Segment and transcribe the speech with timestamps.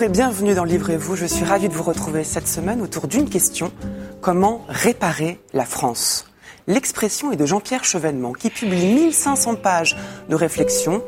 [0.00, 1.16] Et bienvenue dans Livrez-vous.
[1.16, 3.72] Je suis ravie de vous retrouver cette semaine autour d'une question.
[4.20, 6.26] Comment réparer la France?
[6.68, 9.96] L'expression est de Jean-Pierre Chevènement qui publie 1500 pages
[10.28, 11.02] de réflexion,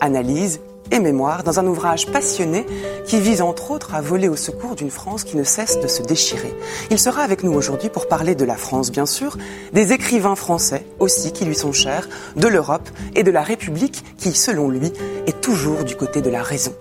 [0.00, 0.60] analyse
[0.90, 2.64] et mémoire dans un ouvrage passionné
[3.04, 6.02] qui vise entre autres à voler au secours d'une France qui ne cesse de se
[6.02, 6.54] déchirer.
[6.90, 9.36] Il sera avec nous aujourd'hui pour parler de la France bien sûr,
[9.74, 14.32] des écrivains français aussi qui lui sont chers, de l'Europe et de la République qui
[14.32, 14.92] selon lui
[15.26, 16.72] est toujours du côté de la raison.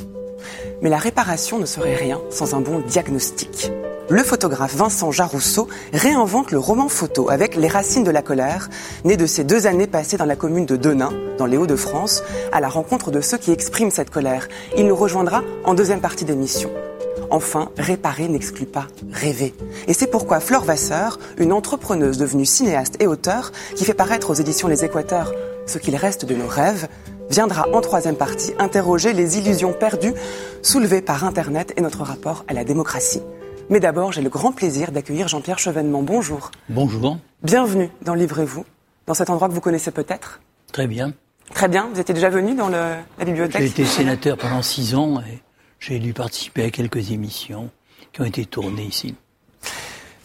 [0.82, 3.72] Mais la réparation ne serait rien sans un bon diagnostic.
[4.10, 8.70] Le photographe Vincent Jarousseau réinvente le roman photo avec Les racines de la colère,
[9.04, 12.60] né de ces deux années passées dans la commune de Denain, dans les Hauts-de-France, à
[12.60, 14.48] la rencontre de ceux qui expriment cette colère.
[14.78, 16.72] Il nous rejoindra en deuxième partie d'émission.
[17.30, 19.54] Enfin, réparer n'exclut pas rêver.
[19.88, 24.36] Et c'est pourquoi Flore Vasseur, une entrepreneuse devenue cinéaste et auteur, qui fait paraître aux
[24.36, 25.34] éditions Les Équateurs
[25.68, 26.88] ce qu'il reste de nos rêves,
[27.30, 30.14] viendra en troisième partie interroger les illusions perdues
[30.62, 33.22] soulevées par Internet et notre rapport à la démocratie.
[33.70, 36.02] Mais d'abord, j'ai le grand plaisir d'accueillir Jean-Pierre Chevènement.
[36.02, 36.50] Bonjour.
[36.70, 37.18] Bonjour.
[37.44, 38.66] Bienvenue dans Livrez-vous,
[39.06, 40.42] dans cet endroit que vous connaissez peut-être.
[40.72, 41.14] Très bien.
[41.54, 41.88] Très bien.
[41.94, 45.40] Vous étiez déjà venu dans le, la bibliothèque J'ai été sénateur pendant six ans et
[45.80, 47.70] j'ai dû participer à quelques émissions
[48.12, 49.16] qui ont été tournées ici.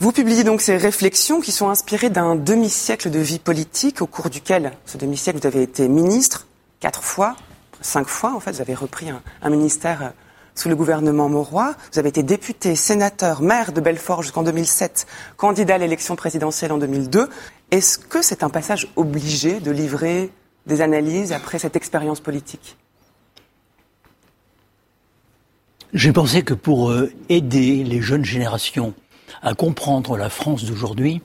[0.01, 4.29] Vous publiez donc ces réflexions qui sont inspirées d'un demi-siècle de vie politique au cours
[4.29, 6.47] duquel, ce demi-siècle, vous avez été ministre,
[6.85, 7.35] quatre fois,
[7.81, 10.09] cinq fois en fait, vous avez repris un, ministère euh,
[10.55, 11.75] sous le gouvernement Mauroy.
[11.91, 15.07] Vous avez été député, sénateur, maire de Belfort jusqu'en 2007,
[15.39, 17.31] candidat à l'élection présidentielle en 2002.
[17.71, 20.31] Est-ce que c'est un passage obligé de livrer
[20.67, 22.77] des analyses après cette expérience politique?
[25.95, 28.93] J'ai pensé que pour euh, aider les jeunes générations
[29.41, 31.23] à comprendre la France d'aujourd'hui,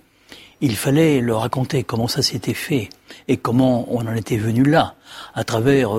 [0.61, 2.89] il fallait leur raconter comment ça s'était fait
[3.27, 4.95] et comment on en était venu là,
[5.33, 5.91] à travers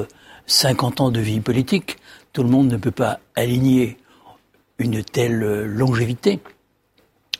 [0.47, 1.97] 50 ans de vie politique.
[2.32, 3.97] Tout le monde ne peut pas aligner
[4.78, 6.41] une telle longévité.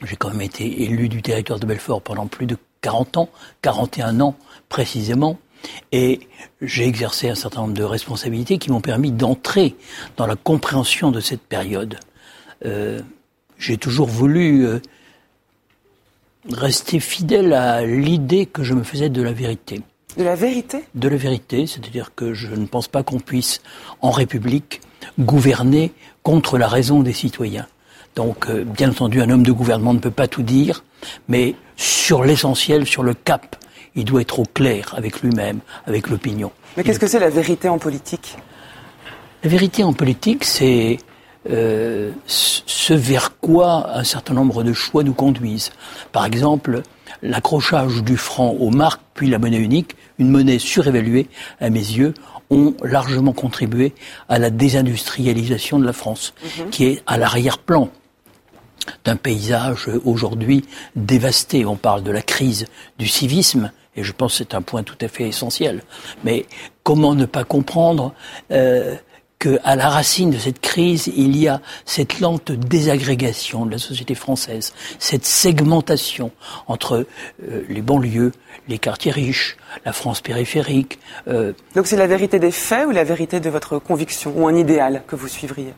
[0.03, 3.29] J'ai quand même été élu du territoire de Belfort pendant plus de 40 ans,
[3.63, 4.37] 41 ans
[4.69, 5.39] précisément,
[5.93, 6.21] et
[6.63, 9.77] j'ai exercé un certain nombre de responsabilités qui m'ont permis d'entrer
[10.17, 11.99] dans la compréhension de cette période.
[12.65, 13.01] Euh,
[13.59, 14.81] j'ai toujours voulu euh,
[16.49, 19.83] rester fidèle à l'idée que je me faisais de la vérité.
[20.17, 20.85] De la vérité?
[20.95, 23.61] De la vérité, c'est-à-dire que je ne pense pas qu'on puisse,
[24.01, 24.81] en République,
[25.19, 25.93] gouverner
[26.23, 27.67] contre la raison des citoyens.
[28.17, 30.85] Donc, euh, bien entendu, un homme de gouvernement ne peut pas tout dire,
[31.29, 33.57] mais sur l'essentiel, sur le cap,
[33.95, 36.51] il doit être au clair avec lui-même, avec l'opinion.
[36.77, 38.37] Mais qu'est-ce que c'est la vérité en politique?
[39.43, 40.99] La vérité en politique, c'est
[41.49, 45.71] euh, ce vers quoi un certain nombre de choix nous conduisent.
[46.13, 46.83] Par exemple,
[47.23, 51.29] l'accrochage du franc aux marques, puis la monnaie unique, une monnaie surévaluée,
[51.61, 52.15] à mes yeux,
[52.51, 53.95] ont largement contribué
[54.29, 56.71] à la désindustrialisation de la France, Mhm.
[56.71, 57.89] qui est à l'arrière-plan
[59.05, 60.65] d'un paysage aujourd'hui
[60.97, 61.65] dévasté.
[61.65, 62.67] On parle de la crise
[62.99, 65.83] du civisme, et je pense que c'est un point tout à fait essentiel.
[66.25, 66.47] Mais
[66.83, 68.13] comment ne pas comprendre
[68.51, 68.97] euh,
[69.41, 74.15] qu'à la racine de cette crise, il y a cette lente désagrégation de la société
[74.15, 76.31] française, cette segmentation
[76.69, 77.07] entre
[77.49, 78.33] euh, les banlieues,
[78.69, 81.01] les quartiers riches, la France périphérique.
[81.27, 84.55] euh, Donc c'est la vérité des faits ou la vérité de votre conviction ou un
[84.55, 85.75] idéal que vous suivriez?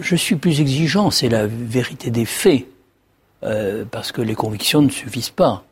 [0.00, 2.66] Je suis plus exigeant, c'est la vérité des faits,
[3.42, 5.64] euh, parce que les convictions ne suffisent pas.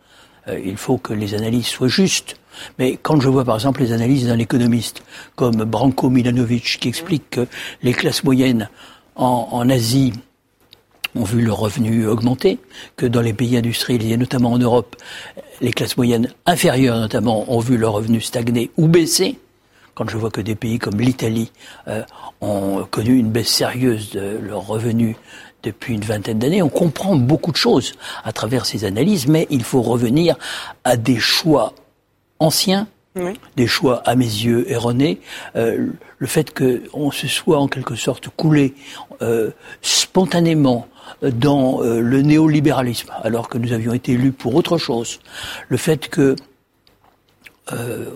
[0.50, 2.36] Il faut que les analyses soient justes.
[2.78, 5.02] Mais quand je vois par exemple les analyses d'un économiste
[5.36, 7.46] comme Branko Milanovic qui explique que
[7.82, 8.68] les classes moyennes
[9.16, 10.12] en, Asie
[11.16, 12.58] ont vu leurs revenus augmenter,
[12.96, 14.94] que dans les pays industrialisés, notamment en Europe,
[15.60, 19.38] les classes moyennes inférieures notamment ont vu leurs revenus stagner ou baisser,
[19.94, 21.50] quand je vois que des pays comme l'Italie
[21.88, 22.04] euh,
[22.40, 25.16] ont connu une baisse sérieuse de leurs revenus
[25.64, 29.64] depuis une vingtaine d'années, on comprend beaucoup de choses à travers ces analyses, mais il
[29.64, 30.36] faut revenir
[30.84, 31.72] à des choix
[32.40, 32.86] anciens,
[33.16, 33.34] Oui.
[33.56, 35.20] des choix à mes yeux erronés,
[35.56, 35.88] euh,
[36.18, 38.74] le fait qu'on se soit en quelque sorte coulé
[39.22, 39.50] euh,
[39.82, 40.86] spontanément
[41.22, 45.20] dans euh, le néolibéralisme, alors que nous avions été élus pour autre chose,
[45.68, 46.36] le fait que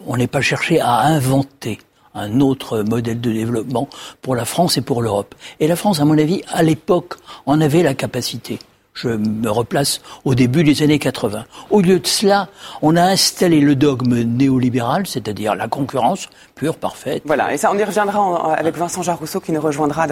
[0.06, 1.78] on n'ait pas cherché à inventer
[2.14, 3.86] un autre modèle de développement
[4.22, 5.34] pour la France et pour l'Europe.
[5.60, 8.58] Et la France, à mon avis, à l'époque, en avait la capacité.
[8.94, 11.44] Je me replace au début des années 80.
[11.70, 12.48] Au lieu de cela,
[12.82, 17.22] on a installé le dogme néolibéral, c'est-à-dire la concurrence pure, parfaite.
[17.24, 20.06] Voilà, et ça, on y reviendra avec Vincent Jarousseau qui nous rejoindra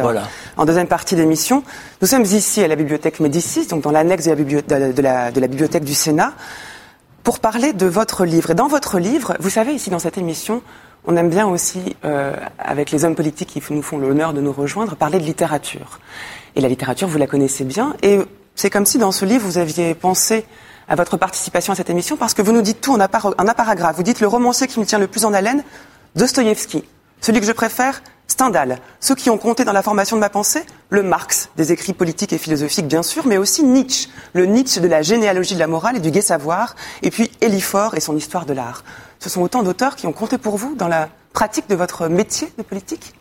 [0.57, 1.63] en deuxième partie d'émission.
[2.01, 5.95] Nous sommes ici à la bibliothèque Médicis, donc dans l'annexe de, de, la, bibliothèque du
[5.95, 6.33] Sénat,
[7.23, 8.51] pour parler de votre livre.
[8.51, 10.63] Et dans votre livre, vous savez, ici dans cette émission,
[11.07, 14.53] on aime bien aussi, euh, avec les hommes politiques qui nous font l'honneur de nous
[14.53, 16.01] rejoindre, parler de littérature.
[16.57, 18.21] Et la littérature, vous la connaissez bien, et
[18.61, 20.45] c'est comme si dans ce livre, vous aviez pensé
[20.87, 23.97] à votre participation à cette émission parce que vous nous dites tout en, un paragraphe.
[23.97, 25.65] Vous dites le romancier qui me tient le plus en haleine,
[26.15, 26.85] Dostoïevski.
[27.23, 28.79] Celui que je préfère, Stendhal.
[29.01, 32.35] Ceux qui ont compté dans la formation de ma pensée, le Marx, des écrits politiques
[32.35, 35.97] et philosophiques bien sûr, mais aussi Nietzsche, le Nietzsche de la généalogie de la morale
[35.97, 38.85] et du gai savoir, et puis Eliphore et son histoire de l'art.
[39.21, 42.53] Ce sont autant d'auteurs qui ont compté pour vous dans la pratique de votre métier
[42.59, 43.15] de politique?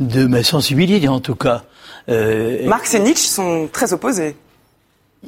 [0.00, 1.62] De ma sensibilité en tout cas.
[2.08, 4.36] Euh, Marx et Nietzsche sont très opposés.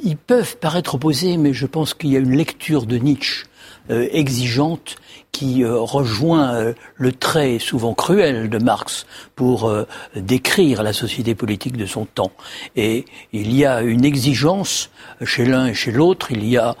[0.03, 3.45] Ils peuvent paraître opposés, mais je pense qu'il y a une lecture de Nietzsche
[3.89, 4.97] euh, exigeante
[5.31, 9.71] qui euh, rejoint le trait souvent cruel de Marx pour
[10.15, 12.31] décrire la société politique de son temps.
[12.75, 14.89] Et il y a une exigence
[15.23, 16.75] chez l'un et chez l'autre, il y a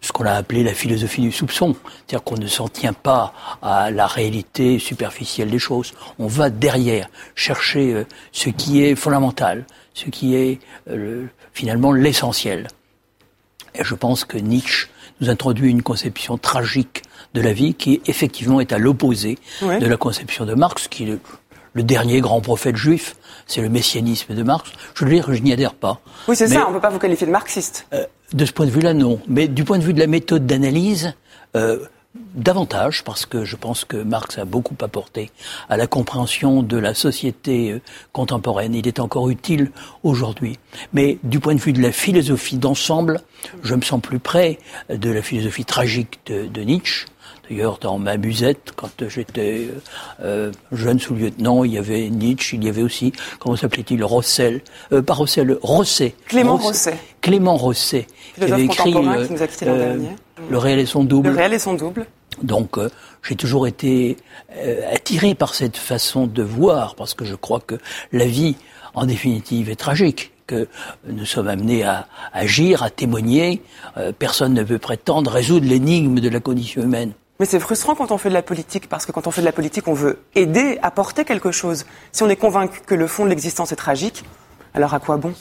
[0.00, 3.32] ce qu'on a appelé la philosophie du soupçon, c'est-à-dire qu'on ne s'en tient pas
[3.62, 5.92] à la réalité superficielle des choses.
[6.18, 9.64] On va derrière chercher euh, ce qui est fondamental,
[9.94, 10.58] ce qui est
[10.88, 12.68] euh, finalement l'essentiel.
[13.74, 14.88] Et je pense que Nietzsche
[15.20, 17.02] nous introduit une conception tragique
[17.34, 21.06] de la vie qui effectivement est à l'opposé de la conception de Marx, qui
[21.74, 24.70] le, dernier grand prophète juif, c'est le messianisme de Marx.
[24.94, 26.00] Je veux dire, je n'y adhère pas.
[26.28, 27.86] Oui, c'est ça, on ne peut pas vous qualifier de marxiste.
[27.92, 29.20] Euh, de ce point de vue-là, non.
[29.26, 31.14] Mais du point de vue de la méthode d'analyse,
[31.56, 31.78] euh,
[32.34, 35.30] davantage, parce que je pense que Marx a beaucoup apporté
[35.68, 37.80] à la compréhension de la société euh,
[38.12, 38.74] contemporaine.
[38.74, 39.70] Il est encore utile
[40.02, 40.58] aujourd'hui.
[40.92, 43.20] Mais du point de vue de la philosophie d'ensemble,
[43.62, 44.58] je me sens plus près
[44.88, 47.06] de la philosophie tragique de, de Nietzsche,
[47.50, 49.68] D'ailleurs, dans ma musette, quand j'étais
[50.22, 54.60] euh, jeune sous-lieutenant, il y avait Nietzsche, il y avait aussi, comment s'appelait-il, Rossel,
[54.92, 56.14] euh, pas Rossel, Rosset.
[56.28, 56.96] Clément Rosset.
[57.20, 58.06] Clément Rosset,
[58.36, 60.10] qui avait écrit euh, qui nous a quitté l'an euh, dernier.
[60.48, 61.30] Le réel et son double.
[61.30, 62.06] Le réel et son double.
[62.40, 62.88] Donc, euh,
[63.24, 64.16] j'ai toujours été
[64.92, 67.74] attiré par cette façon de voir, parce que je crois que
[68.12, 68.54] la vie,
[68.94, 70.68] en définitive, est tragique que
[71.04, 73.62] nous sommes amenés à agir, à témoigner.
[74.18, 77.12] personne ne peut prétendre résoudre l'énigme de la condition humaine.
[77.40, 79.46] Mais c'est frustrant quand on fait de la politique, parce que quand on fait de
[79.46, 81.86] la politique, on veut aider, apporter quelque chose.
[82.12, 84.24] Si on est convaincu que le fond de l'existence est tragique,
[84.74, 85.32] alors à quoi bon?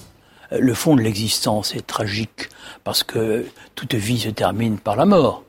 [0.53, 2.47] Euh, Le fond de l'existence est tragique,
[2.85, 5.43] parce que toute vie se termine par la mort.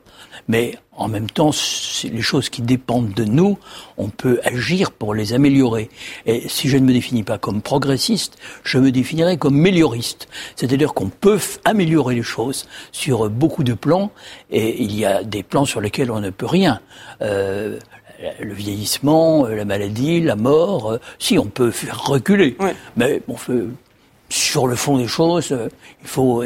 [0.51, 1.51] Mais en même temps,
[2.03, 3.57] les choses qui dépendent de nous,
[3.97, 5.89] on peut agir pour les améliorer.
[6.25, 10.27] Et si je ne me définis pas comme progressiste, je me définirai comme mélioriste.
[10.57, 14.11] C'est-à-dire qu'on peut améliorer les choses sur beaucoup de plans,
[14.51, 16.81] et il y a des plans sur lesquels on ne peut rien.
[17.21, 17.79] Euh,
[18.41, 22.57] le vieillissement, la maladie, la mort, euh, si on peut faire reculer.
[22.97, 23.37] Mais on
[24.27, 25.69] sur le fond des choses, euh,
[26.01, 26.43] il faut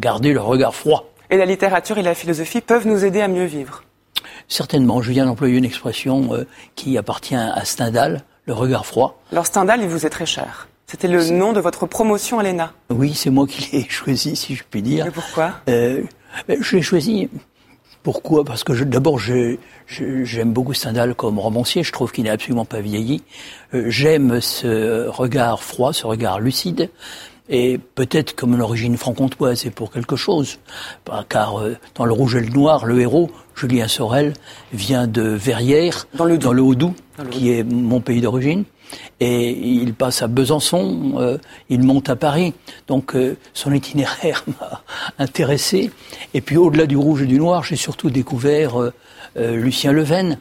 [0.00, 1.10] garder le regard froid.
[1.30, 3.82] Et la littérature et la philosophie peuvent nous aider à mieux vivre.
[4.48, 5.02] Certainement.
[5.02, 9.20] Je viens d'employer une expression euh, qui appartient à Stendhal, le regard froid.
[9.32, 10.68] Alors Stendhal, il vous est très cher.
[10.86, 12.72] C'était le nom de votre promotion à l'ENA.
[12.88, 15.06] Oui, c'est moi qui l'ai choisi, si je puis dire.
[15.06, 15.52] Et pourquoi?
[15.68, 16.02] Euh,
[16.48, 17.28] Je l'ai choisi.
[18.02, 18.42] Pourquoi?
[18.44, 21.82] Parce que d'abord, j'aime beaucoup Stendhal comme romancier.
[21.82, 23.22] Je trouve qu'il n'est absolument pas vieilli.
[23.74, 26.88] Euh, j'aime ce regard froid, ce regard lucide.
[27.48, 30.58] Et peut-être comme une origine franc-comtoise, c'est pour quelque chose.
[31.06, 34.34] Bah, car euh, dans Le Rouge et le Noir, le héros, Julien Sorel,
[34.72, 36.94] vient de Verrières, dans le, dans le Haut-Doubs,
[37.30, 38.64] qui est mon pays d'origine.
[39.20, 41.38] Et il passe à Besançon, euh,
[41.68, 42.54] il monte à Paris.
[42.86, 44.82] Donc euh, son itinéraire m'a
[45.18, 45.90] intéressé.
[46.34, 48.76] Et puis au-delà du rouge et du noir, j'ai surtout découvert
[49.36, 50.38] Lucien Leven,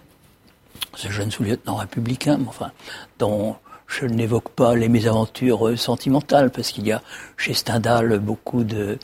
[0.95, 2.71] ce jeune sous-lieutenant républicain, enfin,
[3.19, 3.55] dont
[3.88, 7.01] je n'évoque pas les mésaventures euh, sentimentales, parce qu'il y a
[7.38, 8.98] chez Stendhal beaucoup de,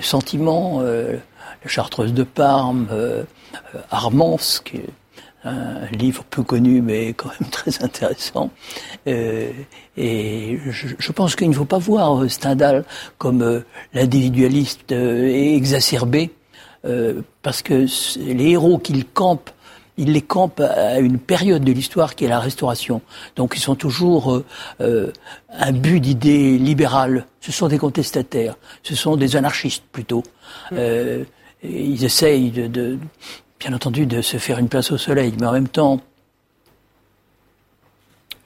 [0.00, 0.80] sentiments.
[0.80, 1.16] Euh,
[1.62, 3.24] la Chartreuse de Parme, euh,
[3.90, 4.90] Armance, qui est
[5.44, 8.50] un livre peu connu mais quand même très intéressant.
[9.06, 9.50] Euh,
[9.96, 12.84] et je, je pense qu'il ne faut pas voir Stendhal
[13.18, 13.62] comme
[13.94, 16.30] l'individualiste exacerbé,
[17.42, 17.86] parce que
[18.18, 19.50] les héros qu'il campe
[19.98, 23.02] il les campe à une période de l'histoire qui est la Restauration.
[23.36, 24.44] Donc ils sont toujours euh,
[24.80, 25.12] euh
[25.50, 27.26] un but d'idées libérales.
[27.40, 30.22] Ce sont des contestataires, ce sont des anarchistes plutôt.
[30.70, 30.76] Mm.
[30.78, 31.24] Euh,
[31.62, 32.98] ils essayent de, de,
[33.58, 36.00] bien entendu, de se faire une place au soleil, mais en même temps,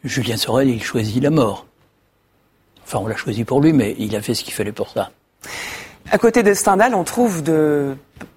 [0.05, 1.67] Julien Sorel, il choisit la mort.
[2.85, 5.11] Enfin, on l'a choisi pour lui, mais il a fait ce qu'il fallait pour ça.
[6.11, 7.43] À côté de Stendhal, on trouve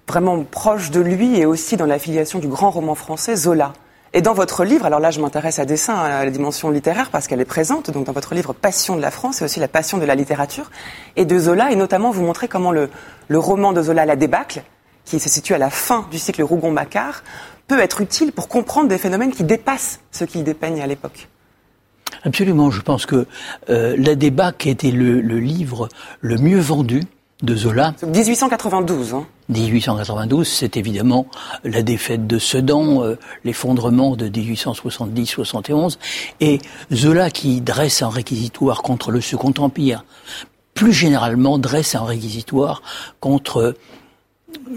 [0.08, 3.72] vraiment proche de lui et aussi dans l'affiliation du grand roman français, Zola.
[4.12, 7.26] Et dans votre livre, alors là je m'intéresse à dessin, à la dimension littéraire parce
[7.26, 9.98] qu'elle est présente, donc dans votre livre Passion de la France, et aussi la passion
[9.98, 10.70] de la littérature,
[11.16, 12.88] et de Zola, et notamment vous montrez comment le,
[13.30, 14.62] roman de Zola, La débâcle,
[15.04, 17.24] qui se situe à la fin du cycle Rougon-Macquart,
[17.66, 21.28] peut être utile pour comprendre des phénomènes qui dépassent ce qu'il dépeignent à l'époque.
[22.22, 23.26] Absolument, je pense que
[23.68, 25.88] euh, La débâcle était le livre
[26.20, 27.02] le mieux vendu
[27.42, 27.94] de Zola.
[28.02, 29.14] 1892.
[29.14, 29.26] Hein.
[29.48, 31.26] 1892, c'est évidemment
[31.64, 35.98] la défaite de Sedan, euh, l'effondrement de 1870-71,
[36.40, 36.58] et
[36.92, 40.04] Zola qui dresse un réquisitoire contre le Second Empire,
[40.74, 42.82] plus généralement dresse un réquisitoire
[43.20, 43.74] contre,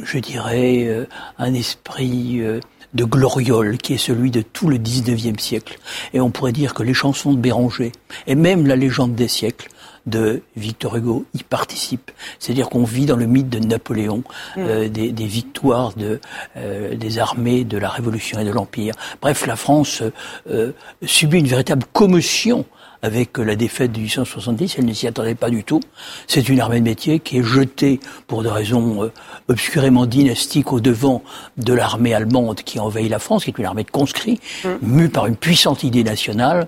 [0.03, 1.05] je dirais, euh,
[1.37, 2.59] un esprit euh,
[2.93, 5.79] de gloriole qui est celui de tout le XIXe siècle.
[6.13, 7.91] Et on pourrait dire que les chansons de Béranger,
[8.27, 9.69] et même la légende des siècles,
[10.09, 12.11] de Victor Hugo y participe.
[12.39, 14.23] C'est-à-dire qu'on vit dans le mythe de Napoléon,
[14.55, 14.59] mm.
[14.59, 16.19] euh, des, des, victoires de,
[16.57, 18.93] euh, des armées de la Révolution et de l'Empire.
[19.21, 20.03] Bref, la France
[20.49, 20.71] euh,
[21.05, 22.65] subit une véritable commotion
[23.01, 25.79] avec la défaite de 1870, elle ne s'y attendait pas du tout.
[26.27, 29.09] C'est une armée de métier qui est jetée pour des raisons
[29.47, 31.23] obscurément dynastiques au devant
[31.55, 34.69] de l'armée allemande qui envahit la France, qui est une armée de conscrits, mm.
[34.81, 36.67] mue par une puissante idée nationale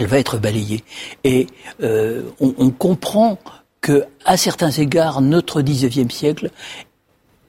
[0.00, 0.82] elle va être balayée.
[1.24, 1.46] Et
[1.82, 3.38] euh, on, comprend
[3.82, 6.50] que, à certains égards, notre XIXe siècle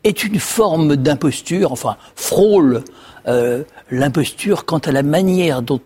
[0.03, 2.83] est une forme d'imposture, enfin frôle
[3.27, 5.79] euh, l'imposture quant à la manière dont,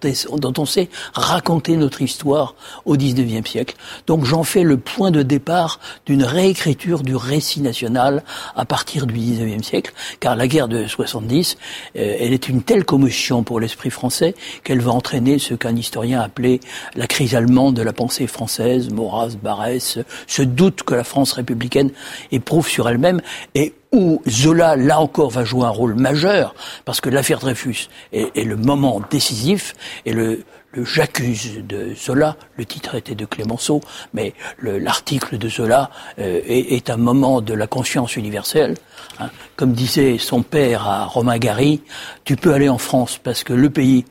[0.58, 2.56] on sait raconter notre histoire
[2.86, 3.76] au XIXe siècle.
[4.08, 8.24] Donc j'en fais le point de départ d'une réécriture du récit national
[8.56, 11.58] à partir du XIXe siècle, car la guerre de 70,
[11.98, 16.22] euh, elle est une telle commotion pour l'esprit français qu'elle va entraîner ce qu'un historien
[16.22, 16.60] appelait
[16.96, 21.92] la crise allemande de la pensée française, Maurras, Barès, ce doute que la France républicaine
[22.32, 23.22] éprouve sur elle-même
[23.56, 28.36] et où Zola, là encore, va jouer un rôle majeur, parce que l'affaire Dreyfus est,
[28.38, 29.74] est, le moment décisif,
[30.06, 30.44] et le,
[30.76, 33.82] le J'accuse de Zola, le titre était de Clémenceau,
[34.14, 38.76] mais l'article de Zola euh, est, un moment de la conscience universelle.
[39.20, 39.30] Hein.
[39.56, 41.82] Comme disait son père à Romain Gary,
[42.26, 44.06] tu peux aller en France parce que le pays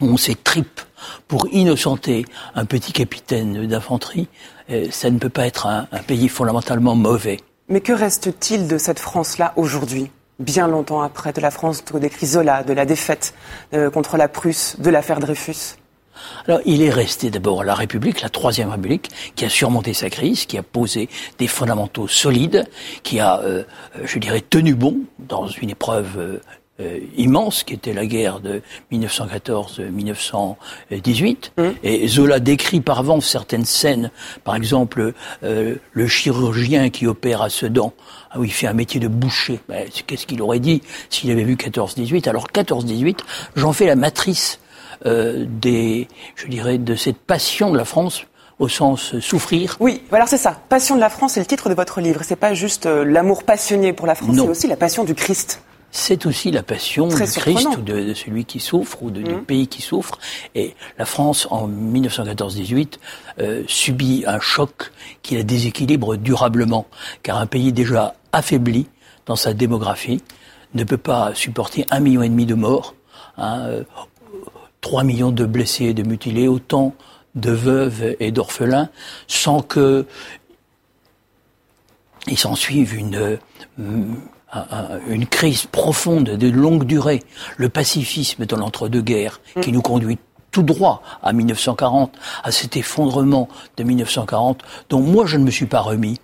[0.00, 0.80] où on s'est tripe
[1.26, 4.28] pour innocenter un petit capitaine d'infanterie,
[4.70, 7.38] euh, ça ne peut pas être un pays fondamentalement mauvais.
[7.68, 12.62] Mais que reste-t-il de cette France-là aujourd'hui bien longtemps après, de la France des Zola,
[12.62, 13.34] de la défaite
[13.74, 15.76] euh, contre la Prusse, de l'affaire Dreyfus?
[16.46, 20.46] Alors, il est resté d'abord la République, la Troisième République, qui a surmonté sa crise,
[20.46, 21.08] qui a posé
[21.38, 22.64] des fondamentaux solides,
[23.02, 23.64] qui a, euh,
[24.02, 26.40] je dirais, tenu bon dans une épreuve euh,
[26.80, 31.50] euh, immense qui était la guerre de 1914-1918.
[31.56, 31.62] Mmh.
[31.82, 34.10] Et Zola décrit par avance certaines scènes,
[34.44, 37.92] par exemple euh, le chirurgien qui opère à Sedan,
[38.36, 39.60] où il fait un métier de boucher.
[39.68, 43.18] Ben, Qu'est-ce qu'il aurait dit s'il avait vu 14-18 Alors 14-18,
[43.56, 44.60] j'en fais la matrice
[45.06, 48.24] euh, des, je dirais, de cette passion de la France
[48.58, 49.76] au sens souffrir.
[49.78, 50.60] Oui, alors c'est ça.
[50.68, 52.22] Passion de la France, c'est le titre de votre livre.
[52.24, 55.62] C'est pas juste euh, l'amour passionné pour la France, c'est aussi la passion du Christ
[55.90, 59.20] c'est aussi la passion Très du Christ ou de, de, celui qui souffre ou de,
[59.20, 59.24] mmh.
[59.24, 60.18] du pays qui souffre.
[60.54, 62.98] Et la France, en 1914-18,
[63.40, 64.92] euh, subit un choc
[65.22, 66.86] qui la déséquilibre durablement,
[67.22, 68.86] car un pays déjà affaibli
[69.26, 70.22] dans sa démographie
[70.74, 72.94] ne peut pas supporter un million et demi de morts,
[73.38, 73.84] hein, euh,
[74.82, 76.94] 3 millions de blessés et de mutilés, autant
[77.34, 78.90] de veuves et d'orphelins,
[79.26, 80.06] sans que
[82.26, 83.38] il s'en suive une
[83.78, 84.16] une
[85.30, 87.22] crise profonde de longue durée,
[87.56, 89.60] le pacifisme dans l'entre-deux-guerres mm.
[89.60, 90.18] qui nous conduit
[90.50, 95.66] tout droit à 1940, à cet effondrement de 1940 dont moi je ne me suis
[95.66, 96.20] pas remis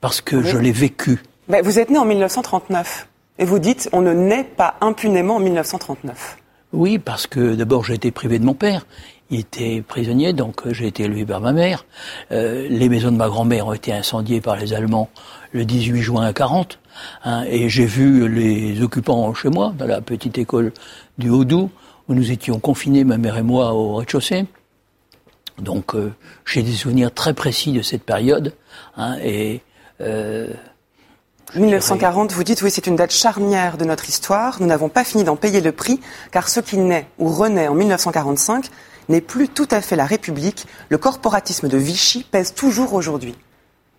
[0.00, 1.22] parce que je l'ai vécu.
[1.48, 3.08] Mais vous êtes né en 1939
[3.38, 6.38] et vous dites on ne naît pas impunément en 1939.
[6.72, 8.86] Oui, parce que d'abord j'ai été privé de mon père.
[9.30, 11.84] Il était prisonnier, donc euh, j'ai été élevé par ma mère.
[12.32, 15.10] Euh, les maisons de ma grand-mère ont été incendiées par les Allemands
[15.52, 16.78] le 18 juin 40.
[17.24, 20.72] Hein, et j'ai vu les occupants chez moi, dans la petite école
[21.18, 21.70] du Haut-Doubs,
[22.08, 24.46] où nous étions confinés, ma mère et moi, au rez-de-chaussée.
[25.58, 26.12] Donc euh,
[26.44, 28.54] j'ai des souvenirs très précis de cette période.
[28.96, 29.60] Hein, et
[30.00, 30.52] euh,
[31.56, 34.58] 1940, vous dites, oui, c'est une date charnière de notre histoire.
[34.60, 35.98] Nous n'avons pas fini d'en payer le prix,
[36.30, 38.66] car ce qui naît ou renaît en 1945
[39.08, 40.66] n'est plus tout à fait la République.
[40.90, 43.34] Le corporatisme de Vichy pèse toujours aujourd'hui.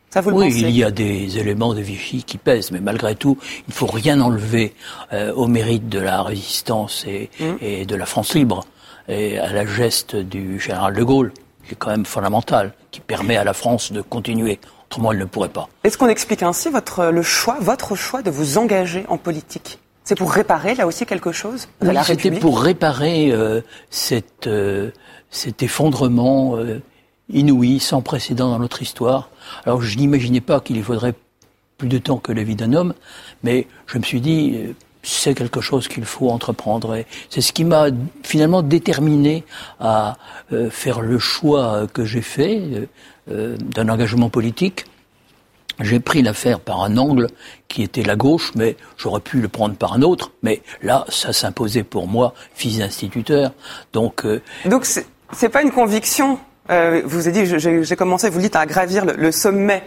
[0.10, 3.16] Ça vous le oui, il y a des éléments de Vichy qui pèsent, mais malgré
[3.16, 3.38] tout,
[3.68, 4.74] il ne faut rien enlever
[5.13, 7.44] euh, au mérite de la résistance et, mmh.
[7.62, 8.66] et, de la France libre.
[9.08, 11.32] et à la geste du général de Gaulle,
[11.68, 14.60] qui est quand même fondamental, qui permet à la France de continuer.
[14.88, 15.70] Autrement, elle ne pourrait pas.
[15.84, 19.78] Est-ce qu'on explique ainsi votre, le choix, votre choix de vous engager en politique?
[20.04, 23.62] C'est pour réparer là aussi quelque chose Oui, c'était pour réparer euh,
[23.92, 24.89] cette, euh,
[25.30, 26.82] cet effondrement euh,
[27.29, 29.29] inouï, sans précédent dans notre histoire.
[29.65, 31.13] Alors je n'imaginais pas qu'il y faudrait
[31.77, 32.93] plus de temps que la vie d'un homme,
[33.43, 34.57] mais je me suis dit,
[35.01, 36.95] c'est quelque chose qu'il faut entreprendre.
[36.95, 37.88] Et c'est ce qui m'a
[38.24, 39.45] finalement déterminé
[39.79, 40.17] à
[40.71, 42.89] faire le choix que j'ai fait
[43.27, 44.86] d'un engagement politique.
[45.79, 47.27] J'ai pris l'affaire par un angle
[47.69, 50.31] qui était la gauche, mais j'aurais pu le prendre par un autre.
[50.43, 53.51] Mais là, ça s'imposait pour moi, fils d'instituteur.
[53.93, 56.38] Donc, euh, donc c'est pas une conviction.
[56.70, 59.84] Euh, vous avez dit, j'ai commencé, vous dites, à gravir le, sommet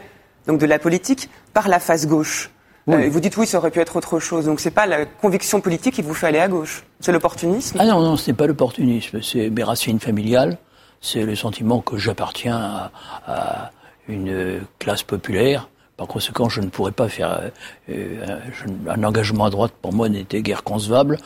[0.47, 2.51] donc de la politique par la face gauche.
[2.89, 4.47] Euh, vous dites oui, ça aurait pu être autre chose.
[4.47, 6.83] Donc c'est pas la conviction politique qui vous fait aller à gauche.
[6.99, 7.79] C'est l'opportunisme.
[7.81, 9.23] Ah non, non, ce n'est pas l'opportunisme.
[9.23, 10.59] C'est mes racines familiales.
[11.01, 12.91] C'est le sentiment que j'appartiens
[13.27, 13.71] à
[14.09, 17.51] une classe populaire par conséquent, je ne pourrais pas faire
[17.91, 18.41] euh,
[18.89, 21.19] un engagement à droite pour moi n'était guère concevable.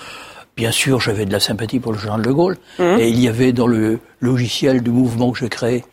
[0.56, 2.82] Bien sûr, j'avais de la sympathie pour le général de Gaulle, mmh.
[2.98, 5.84] et il y avait dans le logiciel du mouvement que j'ai créé,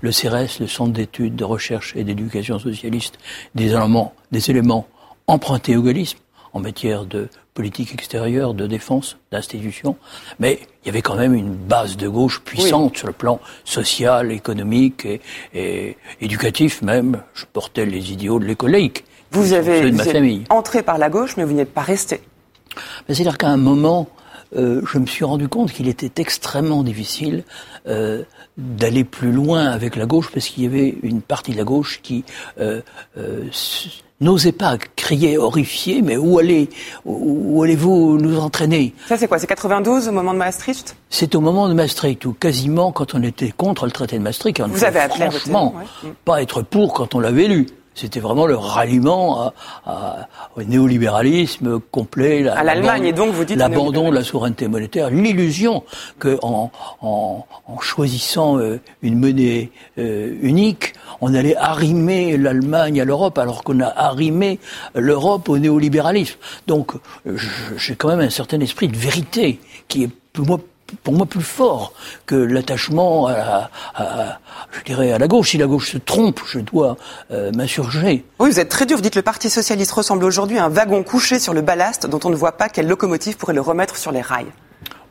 [0.00, 3.18] le CRS, le Centre d'études, de recherche et d'éducation socialiste,
[3.56, 4.86] des éléments, des éléments
[5.26, 6.18] empruntés au gaullisme
[6.52, 9.96] en matière de politique extérieure, de défense, d'institution,
[10.38, 14.30] mais il y avait quand même une base de gauche puissante sur le plan social,
[14.30, 15.04] économique
[15.52, 17.22] et, éducatif même.
[17.34, 19.04] Je portais les idéaux de l'école laïque.
[19.32, 20.44] Vous avez de ma famille.
[20.50, 22.20] entré par la gauche, mais vous n'êtes pas resté.
[23.08, 24.08] C'est-à-dire qu'à un moment,
[24.56, 27.44] euh, je me suis rendu compte qu'il était extrêmement difficile
[27.86, 28.22] euh,
[28.58, 32.00] d'aller plus loin avec la gauche parce qu'il y avait une partie de la gauche
[32.02, 32.24] qui
[32.60, 32.82] euh,
[34.20, 36.68] n'osait pas crier horrifié, mais où allez,
[37.06, 38.94] où, allez-vous nous entraîner?
[39.08, 39.38] Ça c'est quoi?
[39.38, 40.96] C'est 92 au moment de Maastricht?
[41.08, 44.60] C'est au moment de Maastricht, ou quasiment quand on était contre le traité de Maastricht.
[44.60, 45.74] Vous avez appelé franchement,
[46.24, 47.66] pas être pour quand on l'avait lu.
[47.94, 49.52] C'était vraiment le ralliement
[50.56, 52.48] au néolibéralisme complet.
[52.48, 55.84] À l'Allemagne, et donc vous dites l'abandon de la souveraineté monétaire, l'illusion
[56.18, 63.04] que en, en, en, choisissant euh, une monnaie euh, unique, on allait arrimer l'Allemagne à
[63.04, 64.58] l'Europe, alors qu'on a arrimé
[64.94, 66.38] l'Europe au néolibéralisme.
[66.66, 66.92] Donc,
[67.76, 70.60] j'ai quand même un certain esprit de vérité qui est pour moi
[71.02, 71.92] pour moi plus fort
[72.26, 73.70] que l'attachement à,
[74.72, 75.50] je dirais, à la gauche.
[75.50, 76.96] Si la gauche se trompe, je dois
[77.30, 78.24] euh, m'insurger.
[78.38, 78.96] Oui, vous êtes très dur.
[78.96, 82.20] Vous dites le Parti socialiste ressemble aujourd'hui à un wagon couché sur le ballast dont
[82.24, 84.52] on ne voit pas quelle locomotive pourrait le remettre sur les rails.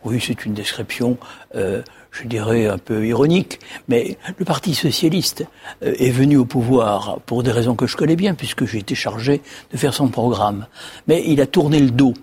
[0.03, 1.17] Oui, c'est une description,
[1.55, 5.45] euh, je dirais, un peu ironique, mais le Parti socialiste
[5.83, 8.95] euh, est venu au pouvoir pour des raisons que je connais bien, puisque j'ai été
[8.95, 9.41] chargé
[9.71, 10.65] de faire son programme.
[11.07, 12.15] Mais il a tourné le dos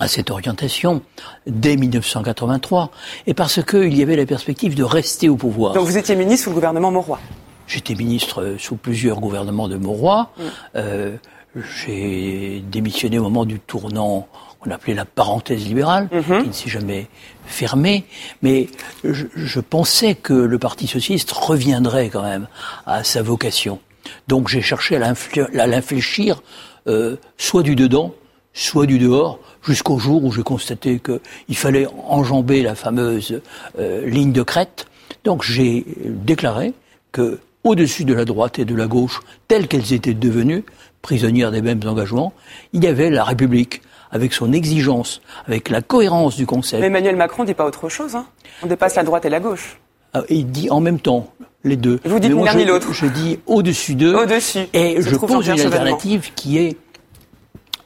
[0.00, 1.02] à cette orientation
[1.46, 2.90] dès 1983,
[3.26, 5.74] et parce qu'il y avait la perspective de rester au pouvoir.
[5.74, 7.18] Donc vous étiez ministre sous le gouvernement Mauroy
[7.66, 10.30] J'étais ministre sous plusieurs gouvernements de Mauroy.
[10.36, 10.42] Mm.
[10.76, 11.16] Euh,
[11.84, 14.26] j'ai démissionné au moment du tournant
[14.60, 16.42] qu'on appelait la parenthèse libérale, mm-hmm.
[16.42, 17.08] qui ne s'est jamais
[17.46, 18.04] fermée.
[18.42, 18.68] Mais
[19.04, 22.48] je, pensais que le Parti socialiste reviendrait quand même
[22.86, 23.80] à sa vocation.
[24.26, 26.42] Donc j'ai cherché à l'infléchir,
[26.86, 28.14] euh, soit du dedans,
[28.58, 33.40] soit du dehors, jusqu'au jour où j'ai constaté qu'il fallait enjamber la fameuse
[33.78, 34.86] euh, ligne de crête.
[35.24, 36.74] Donc j'ai déclaré
[37.12, 40.64] que au-dessus de la droite et de la gauche, telles qu'elles étaient devenues,
[41.02, 42.32] prisonnières des mêmes engagements,
[42.72, 46.80] il y avait la République, avec son exigence, avec la cohérence du concept.
[46.80, 48.16] Mais Emmanuel Macron ne dit pas autre chose.
[48.16, 48.26] Hein
[48.62, 49.78] On dépasse la droite et la gauche.
[50.14, 51.28] Ah, il dit en même temps
[51.64, 52.00] les deux.
[52.04, 52.92] vous dites l'un ni l'autre.
[52.92, 54.14] Je dis au-dessus d'eux.
[54.14, 54.66] Au-dessus.
[54.72, 56.76] Et je pose une alternative qui est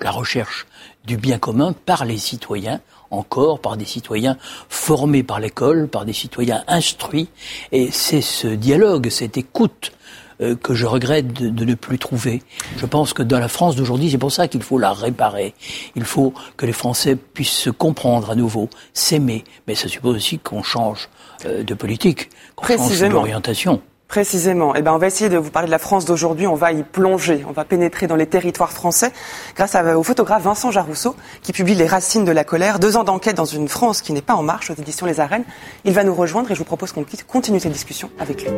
[0.03, 0.67] la recherche
[1.07, 4.37] du bien commun par les citoyens, encore par des citoyens
[4.69, 7.29] formés par l'école, par des citoyens instruits.
[7.73, 9.93] Et c'est ce dialogue, cette écoute
[10.41, 12.43] euh, que je regrette de, ne plus trouver.
[12.77, 15.55] Je pense que dans la France d'aujourd'hui, c'est pour ça qu'il faut la réparer.
[15.95, 19.45] Il faut que les Français puissent se comprendre à nouveau, s'aimer.
[19.67, 21.09] Mais ça suppose aussi qu'on change
[21.45, 23.83] euh, de politique, qu'on change d'orientation.
[24.12, 24.75] Précisément.
[24.75, 26.46] Eh ben, on va essayer de vous parler de la France d'aujourd'hui.
[26.46, 27.46] On va y plonger.
[27.48, 29.11] On va pénétrer dans les territoires français
[29.57, 32.79] grâce au photographe Vincent Jarousseau qui publie Les Racines de la colère.
[32.79, 35.44] Deux ans d'enquête dans une France qui n'est pas en marche aux éditions Les Arènes.
[35.87, 38.51] Il va nous rejoindre et je vous propose qu'on continue cette discussion avec lui.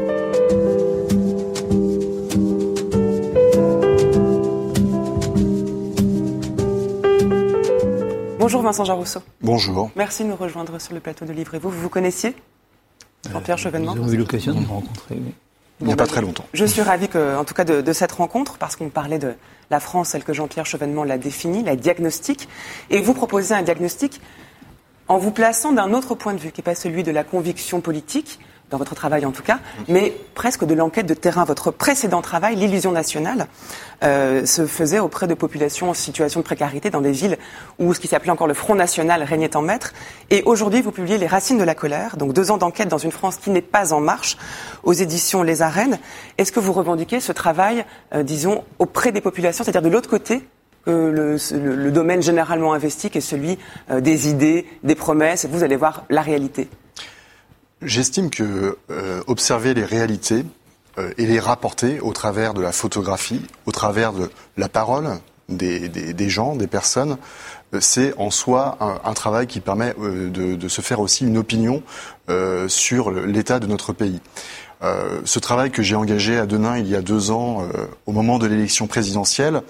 [8.41, 9.21] Bonjour Vincent Jarousseau.
[9.41, 9.93] Bonjour.
[9.95, 11.71] Merci de nous rejoindre sur le plateau de Livrez-vous.
[11.71, 12.35] Vous vous connaissiez?
[13.31, 15.33] Jean-Pierre Chevènement Nous avons eu l'occasion de nous rencontrer, oui.
[15.81, 16.45] Il n'y a pas très longtemps.
[16.55, 19.35] Je suis ravie, que, en tout cas, de, cette rencontre, parce qu'on parlait de
[19.71, 22.49] la France, celle que Jean-Pierre Chevènement l'a définie, la diagnostic.
[22.91, 24.21] Et vous proposez un diagnostic
[25.09, 27.81] en vous plaçant d'un autre point de vue, qui n'est pas celui de la conviction
[27.81, 28.39] politique,
[28.71, 31.45] dans votre travail en tout cas, mais presque de l'enquête de terrain.
[31.45, 33.47] Votre précédent travail, l'illusion nationale,
[34.03, 37.39] euh, se faisait auprès de populations en situation de précarité dans des villes
[37.79, 39.93] où ce qui s'appelait encore le Front National régnait en maître.
[40.31, 43.13] Et aujourd'hui, vous publiez Les Racines de la colère, donc deux ans d'enquête dans une
[43.13, 44.37] France qui n'est pas en marche,
[44.83, 45.99] aux éditions Les Arènes.
[46.39, 50.43] Est-ce que vous revendiquez ce travail, euh, disons, auprès des populations, c'est-à-dire de l'autre côté
[50.85, 53.59] que le, le, domaine généralement investi, qui est celui
[53.91, 56.69] euh, des idées, des promesses, vous allez voir la réalité?
[57.85, 60.45] J'estime que euh, observer les réalités
[60.99, 65.19] euh, et les rapporter au travers de la photographie, au travers de la parole
[65.51, 67.19] des, gens, des personnes,
[67.75, 71.83] euh, c'est en soi un, travail qui permet de, de, se faire aussi une opinion
[72.69, 74.21] sur l'état de notre pays.
[74.81, 77.69] ce travail que j'ai engagé à Denain il y a deux ans,
[78.07, 79.63] au moment de l'élection présidentielle,